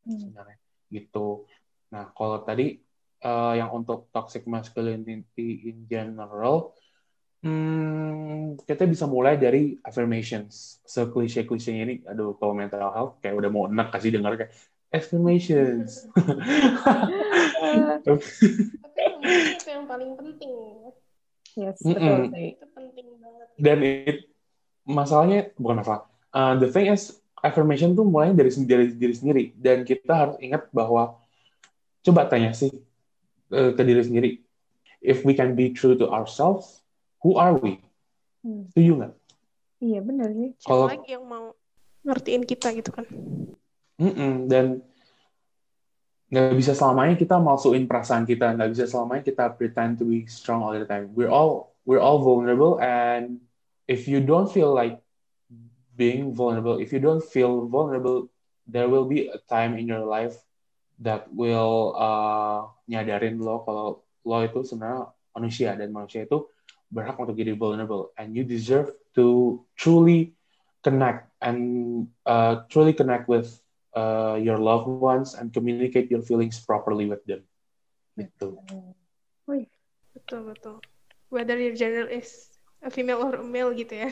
hmm. 0.07 0.19
sebenarnya 0.19 0.57
gitu. 0.91 1.47
Nah 1.91 2.11
kalau 2.11 2.43
tadi 2.43 2.79
uh, 3.23 3.53
yang 3.55 3.71
untuk 3.71 4.11
toxic 4.11 4.43
masculinity 4.45 5.71
in 5.71 5.87
general, 5.87 6.75
hmm, 7.41 8.59
kita 8.67 8.83
bisa 8.85 9.07
mulai 9.07 9.39
dari 9.39 9.79
affirmations. 9.81 10.83
Se 10.83 11.07
klise 11.07 11.47
ini, 11.71 12.03
aduh 12.03 12.35
kalau 12.37 12.53
mental 12.53 12.91
health 12.91 13.13
kayak 13.23 13.39
udah 13.39 13.49
mau 13.49 13.65
enak 13.71 13.89
kasih 13.93 14.19
dengar 14.19 14.35
kayak 14.35 14.51
affirmations. 14.91 16.05
Tapi 18.05 18.27
itu 19.55 19.67
yang 19.69 19.85
paling 19.87 20.11
penting. 20.19 20.51
Yes, 21.51 21.83
betul 21.83 22.31
mm 22.31 22.31
-mm. 22.31 22.55
Itu 22.55 22.67
penting 22.71 23.07
banget. 23.19 23.47
Dan 23.59 23.77
it, 23.83 24.19
masalahnya 24.87 25.51
bukan 25.59 25.83
masalah. 25.83 26.01
Uh, 26.31 26.55
the 26.55 26.71
thing 26.71 26.87
is 26.87 27.19
affirmation 27.41 27.97
tuh 27.97 28.05
mulai 28.05 28.31
dari 28.31 28.49
dari 28.65 28.93
diri 28.93 29.13
sendiri. 29.13 29.43
Dan 29.57 29.83
kita 29.83 30.13
harus 30.13 30.37
ingat 30.39 30.69
bahwa 30.69 31.17
coba 32.05 32.29
tanya 32.29 32.53
sih 32.53 32.71
uh, 33.53 33.73
ke 33.73 33.81
diri 33.81 34.01
sendiri. 34.01 34.31
If 35.01 35.25
we 35.25 35.33
can 35.33 35.57
be 35.57 35.73
true 35.73 35.97
to 35.97 36.09
ourselves 36.09 36.81
who 37.25 37.37
are 37.37 37.57
we? 37.57 37.81
Hmm. 38.41 38.65
you 38.73 38.97
nggak 38.97 39.13
iya 39.81 40.01
benar 40.01 40.33
sih. 40.33 40.53
Kalau 40.65 40.89
lagi 40.89 41.13
yang 41.13 41.25
mau 41.25 41.53
ngertiin 42.05 42.45
kita 42.45 42.73
gitu 42.73 42.89
kan? 42.89 43.05
Mm 44.01 44.13
-mm, 44.13 44.33
dan 44.49 44.65
nggak 46.33 46.57
bisa 46.57 46.73
selamanya 46.73 47.17
kita 47.17 47.37
masukin 47.37 47.85
perasaan 47.85 48.25
kita. 48.25 48.53
Nggak 48.57 48.69
bisa 48.77 48.85
selamanya 48.89 49.21
kita 49.25 49.45
pretend 49.53 50.01
to 50.01 50.05
be 50.05 50.25
strong 50.25 50.65
all 50.65 50.73
the 50.73 50.85
time. 50.85 51.13
We're 51.13 51.29
all 51.29 51.77
we're 51.85 52.01
all 52.01 52.21
vulnerable 52.21 52.81
and 52.81 53.41
if 53.89 54.09
you 54.09 54.21
don't 54.21 54.49
feel 54.49 54.73
like 54.73 55.01
being 56.01 56.33
vulnerable. 56.33 56.81
If 56.81 56.89
you 56.89 56.97
don't 56.97 57.21
feel 57.21 57.69
vulnerable, 57.69 58.33
there 58.65 58.89
will 58.89 59.05
be 59.05 59.29
a 59.29 59.37
time 59.45 59.77
in 59.77 59.85
your 59.85 60.01
life 60.01 60.33
that 61.05 61.29
will 61.29 61.93
uh, 61.93 62.65
nyadarin 62.89 63.37
lo 63.37 63.61
kalau 63.61 64.01
lo 64.25 64.37
itu 64.41 64.65
sebenarnya 64.65 65.13
manusia 65.37 65.69
dan 65.77 65.93
manusia 65.93 66.25
itu 66.25 66.49
berhak 66.89 67.21
untuk 67.21 67.37
jadi 67.37 67.53
vulnerable 67.53 68.09
and 68.17 68.33
you 68.33 68.41
deserve 68.41 68.89
to 69.13 69.61
truly 69.77 70.33
connect 70.81 71.29
and 71.45 72.09
uh, 72.25 72.65
truly 72.73 72.93
connect 72.97 73.29
with 73.29 73.61
uh, 73.93 74.37
your 74.41 74.57
loved 74.57 74.89
ones 74.89 75.37
and 75.37 75.53
communicate 75.53 76.09
your 76.09 76.25
feelings 76.25 76.57
properly 76.57 77.05
with 77.05 77.21
them. 77.29 77.45
Gitu. 78.17 78.57
Betul 80.11 80.41
betul. 80.49 80.75
Whether 81.31 81.55
your 81.61 81.77
gender 81.77 82.05
is 82.09 82.51
a 82.81 82.89
female 82.89 83.21
or 83.21 83.39
a 83.39 83.45
male 83.45 83.71
gitu 83.71 83.95
ya 84.05 84.09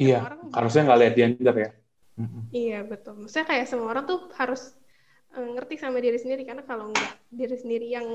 iya, 0.00 0.24
orang 0.24 0.40
harusnya 0.52 0.82
nggak 0.88 1.00
lihat 1.00 1.14
gender 1.14 1.56
ya. 1.56 1.70
Iya 2.54 2.78
betul. 2.86 3.26
Maksudnya 3.26 3.46
kayak 3.46 3.66
semua 3.66 3.90
orang 3.90 4.04
tuh 4.06 4.30
harus 4.38 4.72
uh, 5.34 5.48
ngerti 5.58 5.74
sama 5.76 5.98
diri 5.98 6.18
sendiri 6.18 6.46
karena 6.46 6.62
kalau 6.62 6.94
nggak 6.94 7.12
diri 7.34 7.56
sendiri 7.58 7.86
yang 7.90 8.06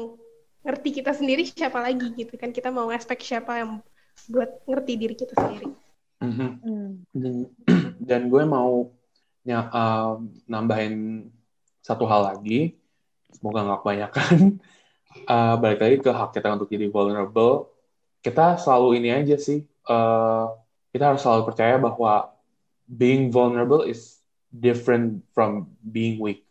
ngerti 0.64 0.90
kita 1.04 1.12
sendiri 1.16 1.48
siapa 1.48 1.80
lagi 1.80 2.12
gitu 2.20 2.36
kan 2.36 2.52
kita 2.52 2.68
mau 2.68 2.92
expect 2.92 3.24
siapa 3.24 3.64
yang 3.64 3.80
buat 4.28 4.64
ngerti 4.68 4.94
diri 5.00 5.16
kita 5.16 5.36
sendiri. 5.36 5.68
Mm-hmm. 6.20 6.50
Mm. 6.64 6.90
Dan, 7.16 7.36
dan 8.10 8.22
gue 8.28 8.44
mau 8.44 8.92
ya, 9.48 9.72
uh, 9.72 10.20
nambahin 10.52 11.28
satu 11.80 12.04
hal 12.04 12.36
lagi, 12.36 12.76
semoga 13.32 13.64
nggak 13.64 13.80
kebanyakan. 13.84 14.38
Uh, 15.24 15.56
balik 15.64 15.80
lagi 15.80 15.98
ke 16.04 16.12
hak 16.12 16.36
kita 16.36 16.60
untuk 16.60 16.68
jadi 16.68 16.92
vulnerable. 16.92 17.72
Kita 18.20 18.60
selalu 18.60 19.00
ini 19.00 19.10
aja 19.16 19.40
sih. 19.40 19.64
Uh, 19.88 20.59
kita 20.90 21.14
harus 21.14 21.22
selalu 21.22 21.44
percaya 21.54 21.76
bahwa 21.78 22.34
being 22.90 23.30
vulnerable 23.30 23.86
is 23.86 24.20
different 24.50 25.22
from 25.38 25.70
being 25.86 26.18
weak. 26.18 26.42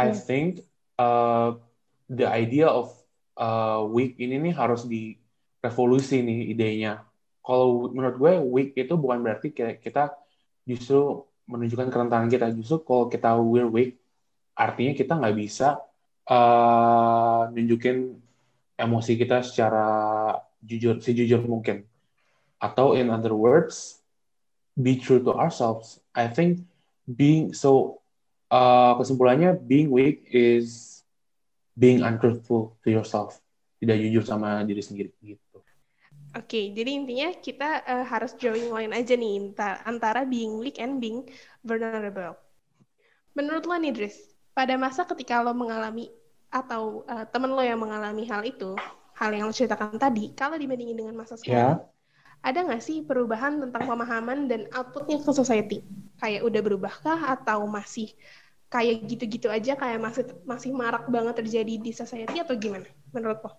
I 0.00 0.10
hmm. 0.10 0.18
think 0.18 0.48
uh, 0.96 1.60
the 2.08 2.24
idea 2.24 2.72
of 2.72 2.88
uh, 3.36 3.84
weak 3.84 4.16
ini 4.16 4.40
nih 4.40 4.54
harus 4.56 4.88
direvolusi 4.88 6.24
nih 6.24 6.56
idenya. 6.56 7.04
Kalau 7.44 7.92
menurut 7.92 8.16
gue 8.16 8.32
weak 8.40 8.70
itu 8.78 8.94
bukan 8.96 9.20
berarti 9.20 9.52
kita 9.52 10.16
justru 10.64 11.26
menunjukkan 11.44 11.92
kerentanan 11.92 12.32
kita. 12.32 12.48
Justru 12.54 12.80
kalau 12.86 13.12
kita 13.12 13.36
we're 13.36 13.68
weak, 13.68 14.00
artinya 14.56 14.96
kita 14.96 15.12
nggak 15.18 15.36
bisa 15.36 15.82
uh, 16.30 17.50
nunjukin 17.52 18.16
emosi 18.78 19.12
kita 19.20 19.44
secara 19.44 19.86
jujur, 20.62 21.02
sejujur 21.02 21.44
mungkin 21.44 21.84
atau 22.62 22.94
in 22.94 23.10
other 23.10 23.34
words 23.34 23.98
be 24.78 24.96
true 24.96 25.20
to 25.20 25.34
ourselves. 25.34 25.98
I 26.14 26.30
think 26.30 26.62
being 27.04 27.52
so 27.52 28.00
uh, 28.48 28.94
kesimpulannya 28.96 29.58
being 29.66 29.90
weak 29.90 30.30
is 30.30 31.02
being 31.74 32.06
untruthful 32.06 32.78
to 32.86 32.88
yourself. 32.88 33.42
Tidak 33.82 33.98
jujur 33.98 34.22
sama 34.22 34.62
diri 34.62 34.78
sendiri 34.78 35.10
gitu. 35.20 35.58
Oke, 36.32 36.48
okay, 36.48 36.64
jadi 36.72 36.90
intinya 36.96 37.28
kita 37.36 37.84
uh, 37.84 38.04
harus 38.08 38.32
drawing 38.38 38.72
line 38.72 38.94
aja 38.96 39.12
nih 39.18 39.52
antara 39.84 40.24
being 40.24 40.56
weak 40.56 40.80
and 40.80 40.96
being 40.96 41.28
vulnerable. 41.60 42.32
Menurut 43.36 43.68
lo 43.68 43.76
nih, 43.76 43.92
Dris, 43.92 44.16
pada 44.56 44.80
masa 44.80 45.04
ketika 45.04 45.44
lo 45.44 45.52
mengalami 45.52 46.08
atau 46.48 47.04
uh, 47.04 47.28
temen 47.28 47.52
lo 47.52 47.60
yang 47.60 47.76
mengalami 47.76 48.24
hal 48.24 48.48
itu, 48.48 48.72
hal 49.12 49.28
yang 49.28 49.44
lo 49.44 49.52
ceritakan 49.52 50.00
tadi, 50.00 50.32
kalau 50.32 50.56
dibandingin 50.56 50.96
dengan 51.04 51.20
masa 51.20 51.36
sekarang, 51.36 51.84
yeah 51.84 51.91
ada 52.42 52.58
nggak 52.66 52.82
sih 52.82 53.06
perubahan 53.06 53.62
tentang 53.62 53.86
pemahaman 53.86 54.50
dan 54.50 54.66
outputnya 54.74 55.22
ke 55.22 55.30
society? 55.30 55.78
Kayak 56.18 56.42
udah 56.42 56.60
berubahkah 56.60 57.18
atau 57.38 57.70
masih 57.70 58.10
kayak 58.66 59.06
gitu-gitu 59.06 59.46
aja, 59.46 59.78
kayak 59.78 60.02
masih 60.02 60.24
masih 60.42 60.70
marak 60.74 61.06
banget 61.06 61.38
terjadi 61.38 61.74
di 61.78 61.94
society 61.94 62.42
atau 62.42 62.58
gimana 62.58 62.88
menurut 63.14 63.38
lo? 63.46 63.50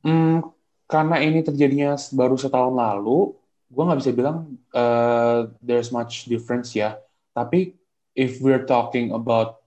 Hmm, 0.00 0.40
karena 0.88 1.20
ini 1.20 1.44
terjadinya 1.44 1.92
baru 2.16 2.40
setahun 2.40 2.72
lalu, 2.72 3.36
gue 3.68 3.82
nggak 3.84 4.00
bisa 4.00 4.12
bilang 4.16 4.56
uh, 4.72 5.52
there's 5.60 5.92
much 5.92 6.24
difference 6.24 6.72
ya. 6.72 6.96
Tapi 7.36 7.76
if 8.16 8.40
we're 8.40 8.64
talking 8.64 9.12
about 9.12 9.60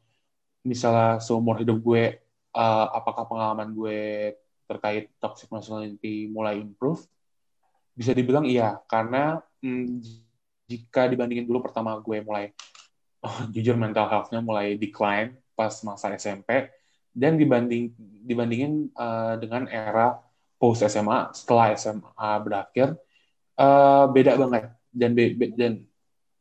misalnya 0.65 1.21
seumur 1.21 1.61
hidup 1.61 1.77
gue, 1.85 2.17
uh, 2.57 2.87
apakah 2.97 3.29
pengalaman 3.29 3.77
gue 3.77 4.33
terkait 4.65 5.13
toxic 5.21 5.53
masculinity 5.53 6.25
mulai 6.33 6.57
improve? 6.57 7.05
Bisa 7.93 8.11
dibilang 8.11 8.45
iya, 8.45 8.81
karena 8.89 9.41
hmm, 9.61 10.01
jika 10.65 11.05
dibandingin 11.05 11.45
dulu 11.45 11.61
pertama 11.65 11.93
gue 12.01 12.21
mulai, 12.25 12.49
oh, 13.21 13.45
jujur 13.53 13.77
mental 13.77 14.09
health-nya 14.09 14.41
mulai 14.41 14.75
decline 14.75 15.37
pas 15.53 15.73
masa 15.85 16.09
SMP, 16.17 16.73
dan 17.13 17.37
dibanding 17.37 17.93
dibandingin 18.25 18.89
uh, 18.97 19.37
dengan 19.37 19.69
era 19.69 20.17
post 20.57 20.81
SMA 20.81 21.29
setelah 21.37 21.77
SMA 21.77 22.29
berakhir 22.41 22.97
uh, 23.59 24.09
beda 24.09 24.33
banget 24.39 24.73
dan 24.89 25.11
be, 25.13 25.37
be, 25.37 25.45
dan 25.53 25.85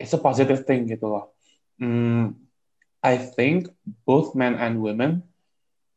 it's 0.00 0.16
a 0.16 0.20
positive 0.20 0.64
thing 0.64 0.88
gitu 0.88 1.12
loh. 1.12 1.36
Hmm, 1.76 2.40
I 3.04 3.20
think 3.20 3.68
both 4.08 4.32
men 4.32 4.56
and 4.56 4.80
women 4.80 5.26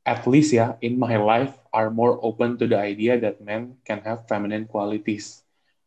at 0.06 0.28
least 0.28 0.54
ya 0.54 0.76
in 0.84 1.00
my 1.00 1.16
life 1.18 1.56
are 1.72 1.90
more 1.90 2.20
open 2.22 2.60
to 2.60 2.66
the 2.68 2.78
idea 2.78 3.18
that 3.18 3.40
men 3.42 3.80
can 3.88 4.04
have 4.04 4.28
feminine 4.28 4.68
qualities. 4.68 5.45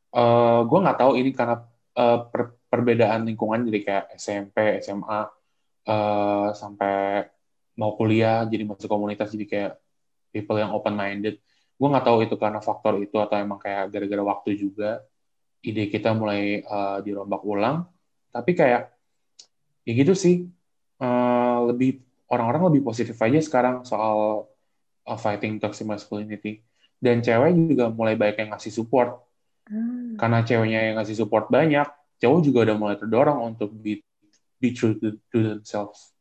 Uh, 0.09 0.65
gue 0.65 0.79
nggak 0.81 0.99
tahu 0.99 1.13
ini 1.21 1.31
karena 1.37 1.61
uh, 1.97 2.19
per, 2.33 2.57
perbedaan 2.73 3.29
lingkungan 3.29 3.69
jadi 3.69 3.81
kayak 3.85 4.05
SMP, 4.17 4.81
SMA 4.81 5.21
uh, 5.89 6.49
sampai 6.57 7.29
mau 7.77 7.95
kuliah 7.95 8.49
jadi 8.49 8.65
masuk 8.65 8.89
komunitas 8.89 9.31
jadi 9.31 9.47
kayak 9.47 9.73
people 10.33 10.59
yang 10.59 10.73
open 10.73 10.97
minded 10.97 11.39
gue 11.79 11.89
nggak 11.89 12.07
tahu 12.11 12.19
itu 12.27 12.35
karena 12.35 12.59
faktor 12.59 12.99
itu 12.99 13.17
atau 13.23 13.39
emang 13.39 13.63
kayak 13.63 13.95
gara-gara 13.95 14.23
waktu 14.27 14.59
juga. 14.59 14.99
Ide 15.63 15.87
kita 15.91 16.11
mulai 16.11 16.63
uh, 16.67 16.99
dirombak 17.07 17.43
ulang. 17.47 17.87
Tapi 18.35 18.51
kayak 18.59 18.91
ya 19.87 19.93
gitu 19.95 20.15
sih. 20.19 20.51
Uh, 20.99 21.71
lebih 21.71 22.03
orang-orang 22.27 22.75
lebih 22.75 22.83
positif 22.83 23.15
aja 23.23 23.39
sekarang 23.39 23.87
soal 23.87 24.51
uh, 25.07 25.19
fighting 25.19 25.63
toxic 25.63 25.87
masculinity. 25.87 26.67
Dan 26.99 27.23
cewek 27.23 27.55
juga 27.55 27.95
mulai 27.95 28.19
banyak 28.19 28.43
yang 28.43 28.51
ngasih 28.59 28.75
support. 28.75 29.23
Hmm. 29.71 29.98
Karena 30.19 30.43
ceweknya 30.43 30.81
yang 30.91 30.95
ngasih 30.99 31.17
support 31.17 31.47
banyak 31.49 31.87
cowok 32.19 32.41
juga 32.43 32.59
udah 32.67 32.77
mulai 32.77 32.97
terdorong 32.99 33.55
untuk 33.55 33.71
be, 33.73 34.03
be 34.59 34.75
true 34.75 34.99
to, 34.99 35.15
to 35.31 35.39
themselves 35.41 36.13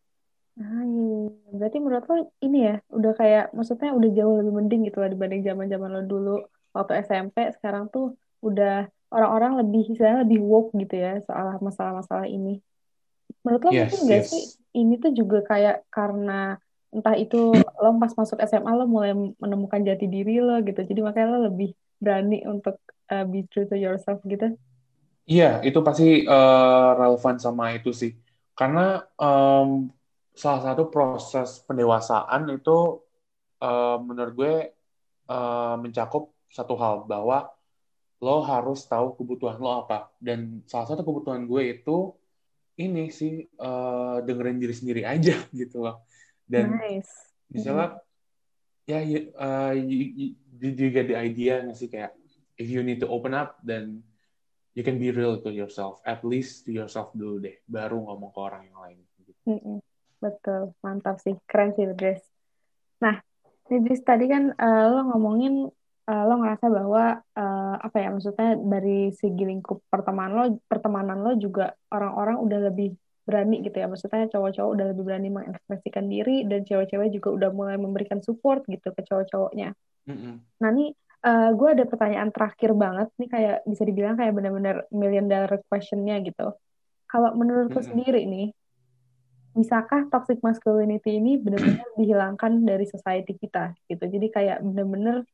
Ah, 0.58 0.82
iya, 0.90 1.04
iya, 1.06 1.30
iya. 1.30 1.54
Berarti 1.54 1.78
menurut 1.78 2.06
lo 2.10 2.16
ini 2.42 2.58
ya, 2.66 2.76
udah 2.90 3.14
kayak, 3.14 3.46
maksudnya 3.54 3.94
udah 3.94 4.10
jauh 4.10 4.42
lebih 4.42 4.54
mending 4.58 4.82
gitu 4.90 4.98
lah 5.06 5.10
dibanding 5.14 5.46
zaman-zaman 5.46 5.90
lo 5.94 6.02
dulu 6.02 6.36
waktu 6.74 7.06
SMP. 7.06 7.54
Sekarang 7.54 7.94
tuh 7.94 8.18
udah 8.42 8.90
orang-orang 9.14 9.62
lebih, 9.62 9.94
istilahnya 9.94 10.26
lebih 10.26 10.42
woke 10.42 10.74
gitu 10.74 10.98
ya 10.98 11.22
soal 11.22 11.62
masalah-masalah 11.62 12.26
ini. 12.26 12.58
Menurut 13.46 13.62
lo 13.64 13.72
yes, 13.72 13.80
mungkin 13.86 14.00
nggak 14.10 14.24
yes. 14.26 14.30
sih 14.34 14.44
ini 14.82 14.94
tuh 14.98 15.12
juga 15.14 15.46
kayak 15.46 15.86
karena 15.94 16.58
entah 16.90 17.14
itu 17.14 17.54
lo 17.54 17.90
pas 18.02 18.14
masuk 18.18 18.42
SMA 18.42 18.72
lo 18.74 18.90
mulai 18.90 19.14
menemukan 19.14 19.86
jati 19.86 20.10
diri 20.10 20.42
lo 20.42 20.58
gitu, 20.66 20.82
jadi 20.82 21.00
makanya 21.06 21.28
lo 21.38 21.40
lebih 21.54 21.78
berani 22.02 22.42
untuk 22.50 22.82
uh, 23.12 23.26
be 23.28 23.48
true 23.50 23.68
to 23.68 23.76
yourself 23.76 24.20
gitu? 24.28 24.56
Iya, 25.28 25.60
itu 25.68 25.80
pasti 25.84 26.24
uh, 26.24 26.92
relevan 26.96 27.36
sama 27.36 27.76
itu 27.76 27.92
sih. 27.92 28.16
Karena 28.56 29.04
um, 29.20 29.92
salah 30.32 30.62
satu 30.72 30.88
proses 30.88 31.60
pendewasaan 31.68 32.48
itu 32.54 33.04
uh, 33.60 33.98
menurut 34.00 34.34
gue 34.38 34.56
uh, 35.28 35.76
mencakup 35.82 36.32
satu 36.48 36.80
hal 36.80 37.04
bahwa 37.10 37.52
lo 38.18 38.42
harus 38.42 38.82
tahu 38.90 39.14
kebutuhan 39.14 39.62
lo 39.62 39.86
apa 39.86 40.10
dan 40.18 40.66
salah 40.66 40.90
satu 40.90 41.06
kebutuhan 41.06 41.46
gue 41.46 41.78
itu 41.78 42.18
ini 42.82 43.14
sih 43.14 43.46
uh, 43.62 44.22
dengerin 44.26 44.58
diri 44.58 44.74
sendiri 44.74 45.02
aja 45.06 45.38
gitu 45.60 45.86
loh 45.86 46.02
dan 46.50 46.78
nice. 46.78 47.14
misalnya 47.50 48.02
mm. 48.90 48.90
ya 48.90 49.00
uh, 49.38 49.74
you, 49.78 50.34
you, 50.58 50.70
you 50.74 50.90
get 50.90 51.06
the 51.06 51.18
idea 51.18 51.62
nggak 51.62 51.78
sih 51.78 51.90
kayak 51.90 52.18
if 52.58 52.68
you 52.68 52.82
need 52.82 52.98
to 53.02 53.08
open 53.10 53.34
up 53.38 53.62
then 53.64 54.02
you 54.78 54.86
can 54.86 55.02
be 55.02 55.10
real 55.10 55.42
to 55.42 55.50
yourself 55.50 56.02
at 56.06 56.22
least 56.22 56.66
to 56.66 56.74
yourself 56.74 57.10
dulu 57.14 57.42
deh 57.42 57.58
baru 57.66 57.98
ngomong 58.02 58.30
ke 58.34 58.40
orang 58.42 58.62
yang 58.70 58.78
lain 58.78 58.98
gitu. 59.22 59.34
Mm. 59.48 59.80
Betul, 60.18 60.74
mantap 60.82 61.22
sih. 61.22 61.38
Keren 61.46 61.78
sih, 61.78 61.86
Dres. 61.94 62.22
Nah, 63.06 63.22
Idris 63.70 64.02
tadi 64.02 64.26
kan 64.26 64.50
uh, 64.56 64.86
lo 64.90 65.02
ngomongin 65.14 65.68
uh, 66.08 66.24
lo 66.26 66.36
ngerasa 66.40 66.66
bahwa 66.72 67.20
uh, 67.20 67.76
apa 67.78 67.98
ya 68.00 68.10
maksudnya 68.10 68.56
dari 68.58 69.12
segi 69.12 69.44
lingkup 69.44 69.84
pertemanan 69.92 70.34
lo 70.34 70.46
pertemanan 70.66 71.20
lo 71.20 71.36
juga 71.36 71.76
orang-orang 71.92 72.38
udah 72.40 72.60
lebih 72.72 72.96
berani 73.28 73.60
gitu 73.60 73.76
ya 73.76 73.92
maksudnya 73.92 74.32
cowok-cowok 74.32 74.72
udah 74.72 74.86
lebih 74.96 75.04
berani 75.04 75.28
mengekspresikan 75.28 76.08
diri 76.08 76.48
dan 76.48 76.64
cewek-cewek 76.64 77.12
juga 77.12 77.30
udah 77.36 77.50
mulai 77.52 77.76
memberikan 77.76 78.24
support 78.24 78.64
gitu 78.72 78.96
ke 78.96 79.02
cowok-cowoknya. 79.04 79.76
Mm-hmm. 80.08 80.34
Nah 80.64 80.70
nih 80.72 80.90
uh, 81.24 81.50
gue 81.56 81.70
ada 81.74 81.86
pertanyaan 81.88 82.30
terakhir 82.30 82.76
banget 82.78 83.08
nih 83.18 83.30
kayak 83.30 83.58
bisa 83.66 83.84
dibilang 83.88 84.16
kayak 84.20 84.34
benar-benar 84.36 84.76
million 84.94 85.26
dollar 85.26 85.62
questionnya 85.72 86.22
gitu. 86.22 86.54
Kalau 87.08 87.32
menurut 87.34 87.72
lo 87.72 87.82
sendiri 87.82 88.28
nih 88.28 88.52
bisakah 89.58 90.06
toxic 90.14 90.38
masculinity 90.46 91.18
ini 91.18 91.42
benar-benar 91.42 91.90
dihilangkan 92.00 92.62
dari 92.62 92.86
society 92.86 93.34
kita 93.40 93.74
gitu. 93.90 94.04
Jadi 94.06 94.28
kayak 94.30 94.62
benar-benar 94.62 95.26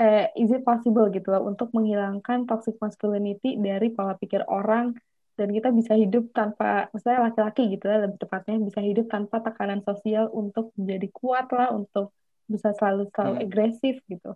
eh, 0.00 0.32
is 0.38 0.48
it 0.54 0.62
possible 0.64 1.10
gitu 1.12 1.28
loh 1.28 1.44
untuk 1.44 1.74
menghilangkan 1.74 2.46
toxic 2.48 2.78
masculinity 2.80 3.58
dari 3.58 3.92
pola 3.92 4.14
pikir 4.16 4.46
orang 4.48 4.96
dan 5.38 5.54
kita 5.54 5.70
bisa 5.70 5.94
hidup 5.94 6.34
tanpa 6.34 6.90
misalnya 6.90 7.30
laki-laki 7.30 7.70
gitu 7.70 7.86
lah 7.86 8.10
lebih 8.10 8.18
tepatnya 8.18 8.58
bisa 8.58 8.82
hidup 8.82 9.06
tanpa 9.06 9.38
tekanan 9.38 9.86
sosial 9.86 10.26
untuk 10.34 10.74
menjadi 10.74 11.06
kuat 11.14 11.46
lah 11.54 11.70
untuk 11.70 12.10
bisa 12.50 12.74
selalu 12.74 13.06
selalu 13.12 13.34
hmm. 13.38 13.44
agresif 13.46 13.94
gitu. 14.10 14.34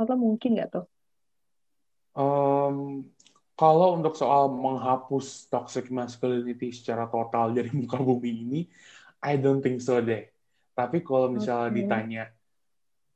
Atau 0.00 0.16
mungkin 0.16 0.56
nggak 0.56 0.70
tuh? 0.72 0.86
Um, 2.16 3.04
kalau 3.52 4.00
untuk 4.00 4.16
soal 4.16 4.48
menghapus 4.48 5.52
toxic 5.52 5.92
masculinity 5.92 6.72
secara 6.72 7.04
total 7.12 7.52
dari 7.56 7.68
muka 7.76 8.00
bumi 8.00 8.48
ini, 8.48 8.60
I 9.20 9.36
don't 9.36 9.60
think 9.60 9.84
so 9.84 10.00
deh. 10.00 10.24
Tapi 10.72 11.04
kalau 11.04 11.28
misalnya 11.28 11.68
okay. 11.68 11.78
ditanya, 11.84 12.24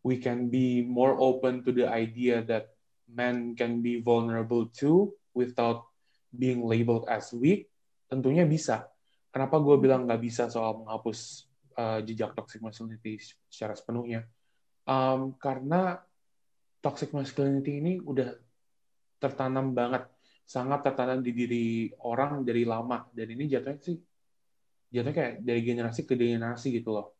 we 0.04 0.20
can 0.20 0.52
be 0.52 0.84
more 0.84 1.16
open 1.16 1.64
to 1.64 1.72
the 1.72 1.88
idea 1.88 2.44
that 2.44 2.76
men 3.08 3.56
can 3.56 3.80
be 3.80 4.04
vulnerable 4.04 4.68
too 4.68 5.16
without 5.32 5.88
being 6.28 6.60
labeled 6.68 7.08
as 7.08 7.32
weak, 7.32 7.72
tentunya 8.12 8.44
bisa. 8.44 8.84
Kenapa 9.32 9.56
gue 9.64 9.80
bilang 9.80 10.04
nggak 10.04 10.20
bisa 10.20 10.52
soal 10.52 10.84
menghapus 10.84 11.48
uh, 11.80 12.04
jejak 12.04 12.36
toxic 12.36 12.60
masculinity 12.60 13.16
secara 13.48 13.72
sepenuhnya? 13.72 14.28
Um, 14.84 15.32
karena 15.40 16.04
toxic 16.84 17.16
masculinity 17.16 17.80
ini 17.80 17.92
udah 17.96 18.28
tertanam 19.16 19.72
banget 19.72 20.04
sangat 20.44 20.84
tertanam 20.84 21.24
di 21.24 21.32
diri 21.32 21.66
orang 22.04 22.44
dari 22.44 22.68
lama. 22.68 23.08
Dan 23.08 23.32
ini 23.32 23.48
jatuhnya 23.48 23.80
sih 23.80 23.96
jatuhnya 24.92 25.16
kayak 25.16 25.32
dari 25.40 25.60
generasi 25.64 26.04
ke 26.04 26.12
generasi 26.12 26.76
gitu 26.76 26.92
loh. 26.92 27.16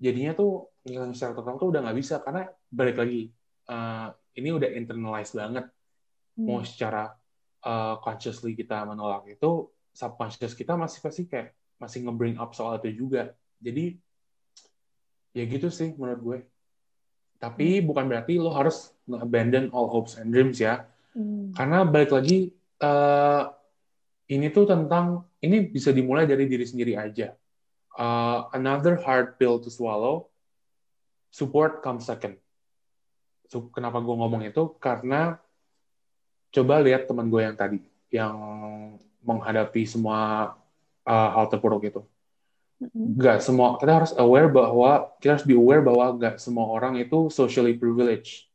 Jadinya 0.00 0.32
tuh 0.32 0.72
yang 0.88 1.12
secara 1.12 1.36
total 1.36 1.60
tuh 1.60 1.68
udah 1.68 1.80
nggak 1.84 1.98
bisa 2.00 2.24
karena 2.24 2.48
balik 2.72 2.96
lagi 2.96 3.28
uh, 3.68 4.08
ini 4.40 4.48
udah 4.48 4.70
internalized 4.72 5.36
banget. 5.36 5.68
Hmm. 6.32 6.48
mau 6.48 6.64
secara 6.64 7.12
uh, 7.60 8.00
consciously 8.00 8.56
kita 8.56 8.88
menolak 8.88 9.28
itu 9.28 9.68
subconscious 9.92 10.56
kita 10.56 10.80
masih 10.80 11.04
pasti 11.04 11.28
kayak 11.28 11.52
masih 11.76 12.08
nge-bring 12.08 12.40
up 12.40 12.56
soal 12.56 12.80
itu 12.80 13.04
juga. 13.04 13.36
Jadi 13.60 14.00
ya 15.36 15.44
gitu 15.44 15.68
sih 15.68 15.92
menurut 15.92 16.20
gue 16.24 16.38
tapi 17.42 17.82
hmm. 17.82 17.90
bukan 17.90 18.06
berarti 18.06 18.38
lo 18.38 18.54
harus 18.54 18.94
abandon 19.18 19.66
all 19.74 19.90
hopes 19.90 20.14
and 20.14 20.30
dreams 20.30 20.62
ya 20.62 20.86
hmm. 21.18 21.58
karena 21.58 21.82
balik 21.82 22.14
lagi 22.14 22.54
uh, 22.78 23.50
ini 24.30 24.48
tuh 24.48 24.64
tentang 24.64 25.26
ini 25.42 25.66
bisa 25.66 25.90
dimulai 25.90 26.24
dari 26.24 26.46
diri 26.46 26.62
sendiri 26.62 26.94
aja. 26.94 27.34
Uh, 27.92 28.48
another 28.56 28.96
hard 28.96 29.36
pill 29.36 29.60
to 29.60 29.68
swallow. 29.68 30.30
Support 31.32 31.84
comes 31.84 32.08
second. 32.08 32.38
So, 33.48 33.68
kenapa 33.72 34.00
gue 34.00 34.14
ngomong 34.16 34.48
itu? 34.48 34.72
Karena 34.80 35.36
coba 36.52 36.80
lihat 36.80 37.08
teman 37.08 37.28
gue 37.28 37.40
yang 37.44 37.56
tadi, 37.56 37.80
yang 38.12 38.36
menghadapi 39.24 39.84
semua 39.84 40.52
uh, 41.04 41.28
hal 41.36 41.48
terpuruk 41.52 41.84
itu. 41.84 42.00
Gak 43.18 43.38
semua, 43.46 43.78
kita 43.78 43.92
harus 44.02 44.12
aware 44.18 44.50
bahwa, 44.50 45.14
kita 45.22 45.38
harus 45.38 45.46
be 45.46 45.54
aware 45.54 45.84
bahwa 45.84 46.18
gak 46.18 46.42
semua 46.42 46.66
orang 46.66 46.98
itu 46.98 47.30
socially 47.30 47.78
privileged. 47.78 48.50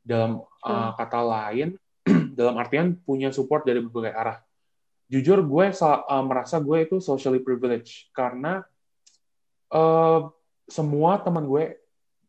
Dalam 0.00 0.40
uh, 0.64 0.90
kata 0.96 1.20
lain, 1.20 1.76
dalam 2.38 2.56
artian 2.56 2.96
punya 3.04 3.28
support 3.28 3.68
dari 3.68 3.84
berbagai 3.84 4.14
arah. 4.16 4.38
Jujur 5.08 5.40
gue 5.44 5.66
uh, 5.72 6.24
merasa 6.24 6.60
gue 6.60 6.84
itu 6.84 7.00
socially 7.00 7.40
privileged 7.40 8.12
karena 8.12 8.64
uh, 9.72 10.28
semua 10.68 11.16
teman 11.24 11.48
gue 11.48 11.80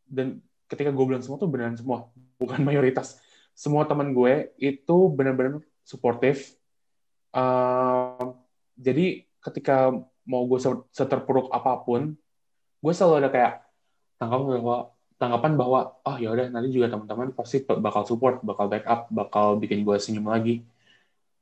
dan 0.08 0.39
ketika 0.71 0.91
gue 0.91 1.06
bilang 1.06 1.23
semua 1.23 1.39
tuh 1.39 1.52
beneran 1.52 1.75
semua, 1.75 2.08
bukan 2.39 2.60
mayoritas. 2.63 3.19
semua 3.60 3.84
teman 3.84 4.15
gue 4.15 4.56
itu 4.56 4.97
benar-benar 5.12 5.60
suportif. 5.84 6.56
Uh, 7.36 8.32
jadi 8.80 9.28
ketika 9.43 9.99
mau 10.30 10.46
gue 10.46 10.62
seterpuruk 10.94 11.50
apa 11.50 11.82
pun, 11.82 12.13
gue 12.80 12.94
selalu 12.94 13.26
ada 13.26 13.30
kayak 13.34 13.54
tanggapan 14.22 14.62
bahwa 14.62 14.78
tanggapan 15.20 15.52
bahwa 15.60 15.80
oh 16.06 16.15
ya 16.15 16.32
udah 16.32 16.48
nanti 16.48 16.72
juga 16.72 16.94
teman-teman 16.94 17.36
pasti 17.36 17.65
bakal 17.65 18.06
support, 18.06 18.39
bakal 18.46 18.70
backup, 18.70 19.10
bakal 19.10 19.58
bikin 19.58 19.82
gue 19.82 19.98
senyum 19.98 20.30
lagi. 20.30 20.63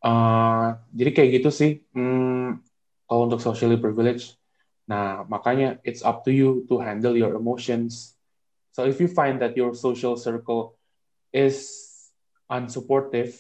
Uh, 0.02 0.80
jadi 0.96 1.12
kayak 1.14 1.30
gitu 1.42 1.50
sih. 1.52 1.72
Hmm, 1.92 2.64
kalau 3.06 3.28
untuk 3.28 3.44
socially 3.44 3.78
privileged, 3.78 4.40
nah 4.90 5.28
makanya 5.28 5.78
it's 5.84 6.02
up 6.02 6.24
to 6.24 6.32
you 6.32 6.64
to 6.72 6.80
handle 6.82 7.14
your 7.14 7.36
emotions. 7.38 8.18
So 8.74 8.88
if 8.90 8.98
you 8.98 9.10
find 9.10 9.42
that 9.44 9.54
your 9.54 9.78
social 9.78 10.18
circle 10.18 10.78
is 11.34 11.70
unsupportive, 12.50 13.36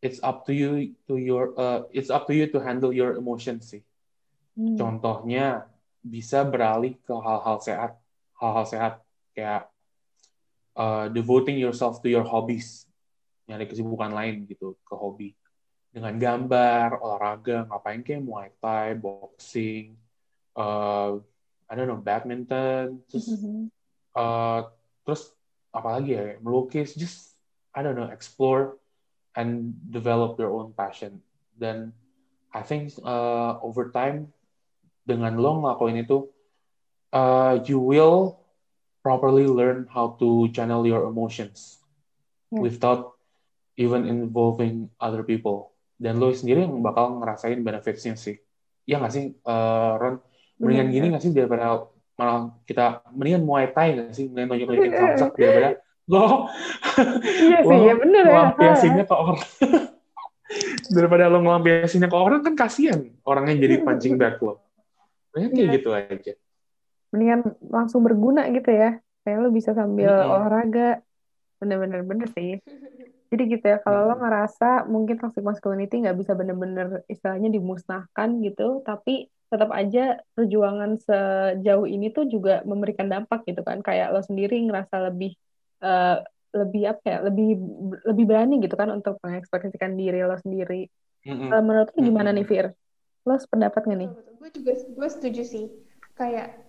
it's 0.00 0.20
up 0.24 0.44
to 0.48 0.52
you 0.52 0.96
to 1.08 1.16
your 1.16 1.52
uh, 1.56 1.88
it's 1.92 2.08
up 2.08 2.26
to 2.28 2.34
you 2.34 2.48
to 2.50 2.58
handle 2.60 2.92
your 2.92 3.16
emotions 3.16 3.72
sih. 3.72 3.84
Hmm. 4.52 4.76
Contohnya 4.76 5.66
bisa 6.02 6.42
beralih 6.44 6.98
ke 7.00 7.14
hal-hal 7.14 7.58
sehat, 7.62 7.92
hal-hal 8.36 8.66
sehat 8.66 8.94
kayak 9.32 9.70
uh, 10.76 11.08
devoting 11.08 11.56
yourself 11.56 12.02
to 12.04 12.08
your 12.10 12.26
hobbies, 12.26 12.84
nyari 13.48 13.64
kesibukan 13.64 14.12
lain 14.12 14.44
gitu 14.48 14.76
ke 14.84 14.94
hobi 14.94 15.32
dengan 15.92 16.16
gambar, 16.16 17.04
olahraga, 17.04 17.68
ngapain 17.68 18.00
kayak 18.00 18.24
Muay 18.24 18.48
Thai, 18.64 18.96
boxing, 18.96 19.92
uh, 20.56 21.20
I 21.68 21.72
don't 21.76 21.86
know, 21.86 22.00
badminton, 22.00 23.04
terus 23.12 23.28
mm-hmm. 23.28 23.68
uh, 24.20 24.72
terus 25.04 25.36
apalagi 25.68 26.16
ya, 26.16 26.24
melukis, 26.40 26.96
just 26.96 27.36
I 27.76 27.84
don't 27.84 27.96
know, 27.96 28.08
explore 28.08 28.80
and 29.36 29.76
develop 29.92 30.40
your 30.40 30.52
own 30.52 30.72
passion. 30.72 31.20
Dan 31.56 31.92
I 32.52 32.64
think 32.64 32.96
uh, 33.04 33.60
over 33.60 33.92
time 33.92 34.32
dengan 35.12 35.36
lo 35.36 35.60
ngelakuin 35.60 36.00
itu, 36.00 36.32
uh, 37.12 37.60
you 37.68 37.76
will 37.76 38.40
properly 39.04 39.44
learn 39.44 39.84
how 39.92 40.16
to 40.16 40.48
channel 40.56 40.88
your 40.88 41.04
emotions 41.04 41.84
yeah. 42.48 42.64
without 42.64 43.20
even 43.76 44.08
involving 44.08 44.88
other 44.96 45.20
people. 45.20 45.76
Dan 46.00 46.16
lo 46.16 46.32
sendiri 46.32 46.64
yang 46.64 46.80
bakal 46.80 47.20
ngerasain 47.20 47.60
benefitsnya 47.60 48.16
sih. 48.16 48.40
Ya 48.88 48.98
nggak 48.98 49.12
sih, 49.12 49.36
uh, 49.44 50.00
Ron? 50.00 50.16
Mendingan 50.56 50.88
gini 50.90 51.06
nggak 51.12 51.22
sih 51.22 51.30
daripada 51.36 51.86
malah 52.16 52.54
kita 52.64 53.04
mendingan 53.12 53.42
Muay 53.44 53.70
Thai 53.70 54.00
nggak 54.00 54.16
sih? 54.16 54.26
Mendingan 54.32 54.48
nunjuk-nunjukin 54.56 54.92
samsak 54.96 55.30
daripada 55.38 55.70
lo 56.10 56.50
iya 57.22 57.62
sih, 57.62 57.78
ya 57.86 57.94
bener 57.94 58.24
ya. 58.26 58.34
Lampiasinnya 58.34 59.04
ke 59.06 59.14
orang. 59.14 59.38
daripada 60.96 61.24
lo 61.30 61.38
ngelampiasinnya 61.40 62.08
ke 62.10 62.16
orang 62.18 62.44
kan 62.44 62.54
kasihan 62.58 63.00
orangnya 63.24 63.54
jadi 63.56 63.86
pancing 63.86 64.18
bag 64.18 64.36
lo. 64.42 64.60
Mendingan 65.32 65.52
kayak 65.52 65.66
yeah. 65.66 65.76
gitu 65.76 65.90
aja. 65.92 66.32
Mendingan 67.12 67.40
langsung 67.68 68.00
berguna 68.04 68.48
gitu 68.52 68.70
ya. 68.72 69.00
Kayak 69.24 69.38
lo 69.40 69.48
bisa 69.52 69.72
sambil 69.72 70.12
mm 70.12 70.20
-hmm. 70.20 70.32
olahraga. 70.32 70.90
Bener-bener 71.60 72.00
bener 72.04 72.28
sih. 72.32 72.60
Jadi 73.32 73.42
gitu 73.48 73.64
ya 73.64 73.80
kalau 73.80 74.12
lo 74.12 74.20
ngerasa 74.20 74.84
mungkin 74.92 75.16
toxic 75.16 75.40
masculinity 75.40 76.04
nggak 76.04 76.20
bisa 76.20 76.36
bener-bener 76.36 77.00
istilahnya 77.08 77.48
dimusnahkan 77.48 78.28
gitu 78.44 78.84
tapi 78.84 79.32
tetap 79.48 79.72
aja 79.72 80.20
perjuangan 80.36 81.00
sejauh 81.00 81.88
ini 81.88 82.12
tuh 82.12 82.28
juga 82.28 82.60
memberikan 82.68 83.08
dampak 83.08 83.48
gitu 83.48 83.64
kan. 83.64 83.80
Kayak 83.80 84.12
lo 84.12 84.20
sendiri 84.20 84.60
ngerasa 84.68 85.08
lebih 85.08 85.32
uh, 85.80 86.20
lebih 86.52 86.92
apa 86.92 87.04
ya 87.08 87.18
lebih 87.24 87.56
lebih 88.04 88.24
berani 88.28 88.60
gitu 88.60 88.76
kan 88.76 88.92
untuk 88.92 89.16
mengekspresikan 89.24 89.96
diri 89.96 90.20
lo 90.24 90.36
sendiri. 90.36 90.88
Mm-hmm. 91.24 91.48
uh, 91.54 91.62
menurut 91.64 91.88
lo 91.94 92.00
gimana 92.04 92.34
nih 92.36 92.44
Fir 92.44 92.66
lo 93.22 93.34
sependapat 93.38 93.82
gak 93.86 93.98
nih 93.98 94.10
gue 94.12 94.50
juga 94.50 94.72
gue 94.74 95.08
setuju 95.08 95.42
sih 95.46 95.66
kayak 96.18 96.62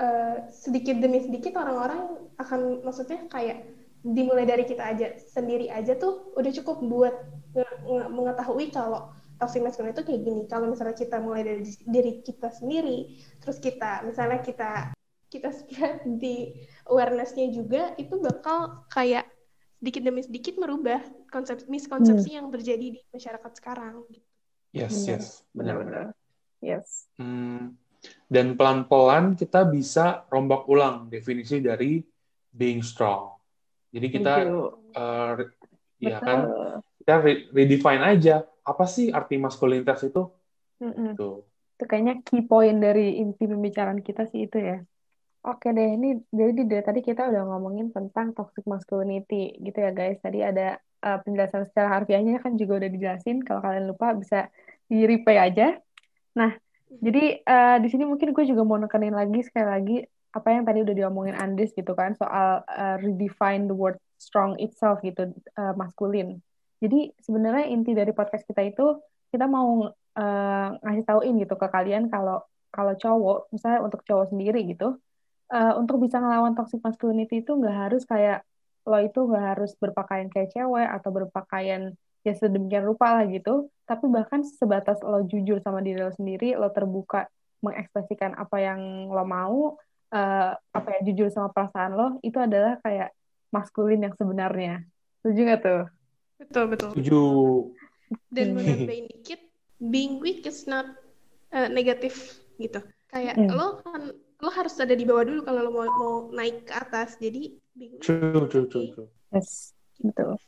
Eh, 0.00 0.36
sedikit 0.48 0.96
demi 0.96 1.20
sedikit 1.20 1.60
orang-orang 1.60 2.32
akan 2.40 2.80
maksudnya 2.88 3.20
kayak 3.28 3.68
dimulai 4.00 4.48
dari 4.48 4.64
kita 4.64 4.96
aja 4.96 5.12
sendiri 5.20 5.68
aja 5.68 5.92
tuh 5.92 6.32
udah 6.40 6.48
cukup 6.56 6.80
buat 6.80 7.14
mengetahui 8.08 8.72
kalau 8.72 9.12
toxic 9.36 9.60
masculinity 9.60 10.00
itu 10.00 10.04
kayak 10.08 10.22
gini. 10.24 10.42
Kalau 10.48 10.72
misalnya 10.72 10.96
kita 10.96 11.20
mulai 11.20 11.44
dari 11.44 11.68
diri 11.84 12.24
kita 12.24 12.48
sendiri, 12.48 13.12
terus 13.44 13.60
kita 13.60 14.00
misalnya 14.08 14.40
kita 14.40 14.88
kita 15.28 15.52
spread 15.52 16.00
di 16.16 16.64
awarenessnya 16.88 17.52
juga 17.52 17.92
itu 18.00 18.16
bakal 18.24 18.88
kayak 18.88 19.28
sedikit 19.84 20.00
demi 20.00 20.24
sedikit 20.24 20.56
merubah 20.56 21.04
konsep 21.28 21.60
miskonsepsi 21.68 22.32
hmm. 22.32 22.36
yang 22.40 22.46
terjadi 22.48 22.86
di 22.96 23.00
masyarakat 23.12 23.52
sekarang. 23.52 24.00
Yes, 24.70 24.94
yes, 25.06 25.42
benar-benar. 25.50 26.14
Yes. 26.62 27.10
Hmm, 27.18 27.74
dan 28.30 28.54
pelan-pelan 28.54 29.34
kita 29.34 29.66
bisa 29.66 30.24
rombak 30.30 30.68
ulang 30.70 31.10
definisi 31.10 31.58
dari 31.58 32.00
being 32.54 32.80
strong. 32.80 33.34
Jadi 33.90 34.06
kita 34.06 34.34
uh, 34.94 35.32
ya 35.98 36.22
kan 36.22 36.46
kita 37.02 37.14
redefine 37.50 38.02
aja 38.06 38.46
apa 38.62 38.84
sih 38.86 39.10
arti 39.10 39.36
maskulinitas 39.36 40.06
itu? 40.06 40.30
Mm 40.78 41.18
Tuh. 41.18 41.42
Itu 41.74 41.84
kayaknya 41.88 42.22
key 42.22 42.46
point 42.46 42.78
dari 42.78 43.18
inti 43.18 43.48
pembicaraan 43.50 44.04
kita 44.04 44.30
sih 44.30 44.46
itu 44.46 44.60
ya. 44.60 44.78
Oke 45.40 45.72
deh, 45.72 45.96
ini 45.96 46.20
jadi 46.28 46.68
dari 46.68 46.84
tadi 46.84 47.00
kita 47.00 47.32
udah 47.32 47.48
ngomongin 47.48 47.88
tentang 47.96 48.36
toxic 48.36 48.68
masculinity 48.68 49.56
gitu 49.56 49.78
ya 49.80 49.90
guys. 49.90 50.20
Tadi 50.20 50.44
ada 50.44 50.76
uh, 51.04 51.18
penjelasan 51.24 51.66
secara 51.68 52.00
harfiahnya 52.00 52.40
kan 52.40 52.56
juga 52.56 52.80
udah 52.84 52.90
dijelasin. 52.92 53.42
Kalau 53.44 53.60
kalian 53.64 53.90
lupa 53.90 54.12
bisa 54.16 54.48
di 54.86 55.04
replay 55.04 55.38
aja. 55.40 55.78
Nah, 56.36 56.54
jadi 56.90 57.42
uh, 57.46 57.76
di 57.78 57.88
sini 57.90 58.04
mungkin 58.06 58.34
gue 58.34 58.44
juga 58.46 58.62
mau 58.66 58.78
nekenin 58.78 59.14
lagi 59.14 59.40
sekali 59.46 59.68
lagi 59.68 59.96
apa 60.30 60.48
yang 60.54 60.62
tadi 60.62 60.86
udah 60.86 60.94
diomongin 60.94 61.34
Andis 61.34 61.74
gitu 61.74 61.90
kan 61.98 62.14
soal 62.14 62.62
uh, 62.62 62.96
redefine 63.02 63.66
the 63.66 63.74
word 63.74 63.98
strong 64.14 64.54
itself 64.62 65.02
gitu 65.02 65.34
uh, 65.58 65.74
maskulin. 65.74 66.38
Jadi 66.80 67.12
sebenarnya 67.20 67.66
inti 67.70 67.92
dari 67.92 68.14
podcast 68.14 68.46
kita 68.46 68.62
itu 68.62 68.98
kita 69.30 69.46
mau 69.46 69.90
uh, 69.90 70.68
ngasih 70.82 71.04
tauin 71.06 71.34
gitu 71.38 71.54
ke 71.54 71.66
kalian 71.70 72.10
kalau 72.10 72.42
kalau 72.70 72.94
cowok 72.94 73.50
misalnya 73.50 73.80
untuk 73.82 74.00
cowok 74.06 74.30
sendiri 74.30 74.62
gitu 74.66 74.98
uh, 75.50 75.72
untuk 75.78 75.98
bisa 76.02 76.22
ngelawan 76.22 76.54
toxic 76.54 76.78
masculinity 76.82 77.42
itu 77.42 77.52
nggak 77.54 77.76
harus 77.90 78.02
kayak 78.06 78.46
lo 78.86 78.98
itu 79.00 79.20
nggak 79.24 79.46
harus 79.56 79.72
berpakaian 79.76 80.28
kayak 80.32 80.52
cewek 80.52 80.88
atau 80.88 81.10
berpakaian 81.12 81.82
ya 82.20 82.32
sedemikian 82.36 82.84
rupa 82.84 83.20
lah 83.20 83.24
gitu 83.28 83.72
tapi 83.88 84.04
bahkan 84.12 84.44
sebatas 84.44 85.00
lo 85.00 85.24
jujur 85.24 85.60
sama 85.64 85.80
diri 85.80 86.00
lo 86.04 86.12
sendiri 86.12 86.52
lo 86.56 86.68
terbuka 86.72 87.28
mengekspresikan 87.60 88.36
apa 88.36 88.56
yang 88.60 88.80
lo 89.08 89.24
mau 89.24 89.76
uh, 90.12 90.52
apa 90.56 90.88
ya 90.96 91.00
jujur 91.06 91.28
sama 91.32 91.52
perasaan 91.52 91.92
lo 91.96 92.08
itu 92.24 92.36
adalah 92.40 92.80
kayak 92.80 93.12
maskulin 93.50 94.06
yang 94.06 94.14
sebenarnya. 94.14 94.86
Setuju 95.20 95.40
gak 95.50 95.60
tuh? 95.62 95.82
Betul 96.40 96.64
betul. 96.72 96.90
Setuju. 96.94 97.22
Dan 98.32 98.56
menambahin 98.56 99.06
dikit 99.10 99.40
being 99.78 100.18
weak 100.22 100.46
is 100.46 100.64
not 100.66 100.86
uh, 101.52 101.68
negatif 101.68 102.40
gitu. 102.56 102.80
Kayak 103.10 103.36
hmm. 103.36 103.50
lo 103.52 103.82
kan 103.84 104.14
lo 104.40 104.50
harus 104.54 104.72
ada 104.80 104.96
di 104.96 105.04
bawah 105.04 105.26
dulu 105.26 105.44
kalau 105.44 105.60
lo 105.68 105.70
mau 105.74 105.86
mau 105.86 106.14
naik 106.32 106.66
ke 106.70 106.74
atas. 106.74 107.20
Jadi 107.20 107.59
weak 107.78 108.00
true 108.02 108.46
true 108.50 108.66
true 108.66 108.88
true 108.94 109.08
yes 109.34 109.76
betul 110.00 110.38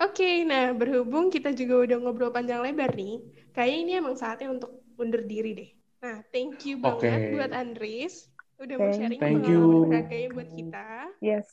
Oke, 0.00 0.24
okay, 0.24 0.34
nah 0.48 0.72
berhubung 0.72 1.28
kita 1.28 1.52
juga 1.52 1.84
udah 1.84 1.96
ngobrol 2.00 2.32
panjang 2.32 2.64
lebar 2.64 2.96
nih, 2.96 3.20
kayaknya 3.52 3.78
ini 3.84 3.92
emang 4.00 4.16
saatnya 4.16 4.48
untuk 4.48 4.80
undur 4.96 5.20
diri 5.20 5.52
deh. 5.52 5.70
Nah, 6.00 6.24
thank 6.32 6.64
you 6.64 6.80
banget 6.80 7.04
okay. 7.04 7.36
buat 7.36 7.52
Andris 7.52 8.32
udah 8.56 8.76
mau 8.80 8.92
sharing 8.92 9.20
thank 9.20 9.44
pengalaman 9.44 9.88
berharganya 9.92 10.28
buat 10.32 10.48
kita. 10.56 10.86
Yes, 11.20 11.46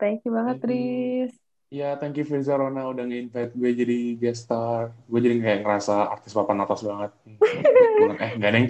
thank 0.00 0.24
you 0.24 0.32
banget, 0.32 0.56
Tris. 0.64 1.32
Ya, 1.70 1.94
thank 2.00 2.16
you 2.16 2.24
Firza 2.24 2.56
Rona 2.56 2.88
udah 2.88 3.04
nge-invite 3.04 3.52
gue 3.52 3.70
jadi 3.76 3.98
guest 4.16 4.48
star. 4.48 4.96
Gue 5.04 5.20
jadi 5.20 5.36
kayak 5.38 5.60
ngerasa 5.62 6.08
artis 6.08 6.32
papan 6.32 6.64
atas 6.64 6.80
banget. 6.80 7.10
eh, 8.16 8.32
enggak, 8.40 8.50
Neng. 8.56 8.66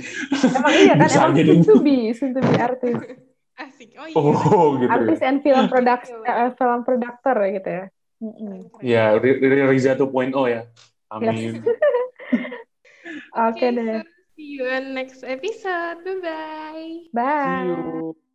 Emang 0.58 0.74
iya 0.74 0.94
kan, 0.98 1.06
emang 1.06 1.32
soon 1.38 1.62
to 1.62 1.74
be, 1.80 2.10
soon 2.10 2.30
to 2.34 2.42
be 2.42 2.54
artis. 2.58 2.98
Asik, 3.80 3.96
oh 3.96 4.04
iya. 4.04 4.16
Oh, 4.20 4.68
gitu 4.80 4.92
artis 4.92 5.20
ya. 5.24 5.28
and 5.32 5.38
film 5.40 5.64
product, 5.72 6.04
uh, 6.28 6.52
film 6.52 6.80
productor 6.84 7.36
gitu 7.48 7.70
ya. 7.72 7.84
Ya, 8.84 9.04
Riza 9.16 9.96
2.0 9.96 10.36
ya. 10.52 10.68
Amin. 11.08 11.56
Oke 13.32 13.56
okay, 13.56 13.68
deh. 13.72 14.04
see 14.36 14.60
you 14.60 14.68
in 14.68 14.92
next 14.92 15.24
episode. 15.24 16.04
Bye-bye. 16.04 17.08
Bye. 17.16 17.64
See 17.64 17.72
you. 17.72 18.29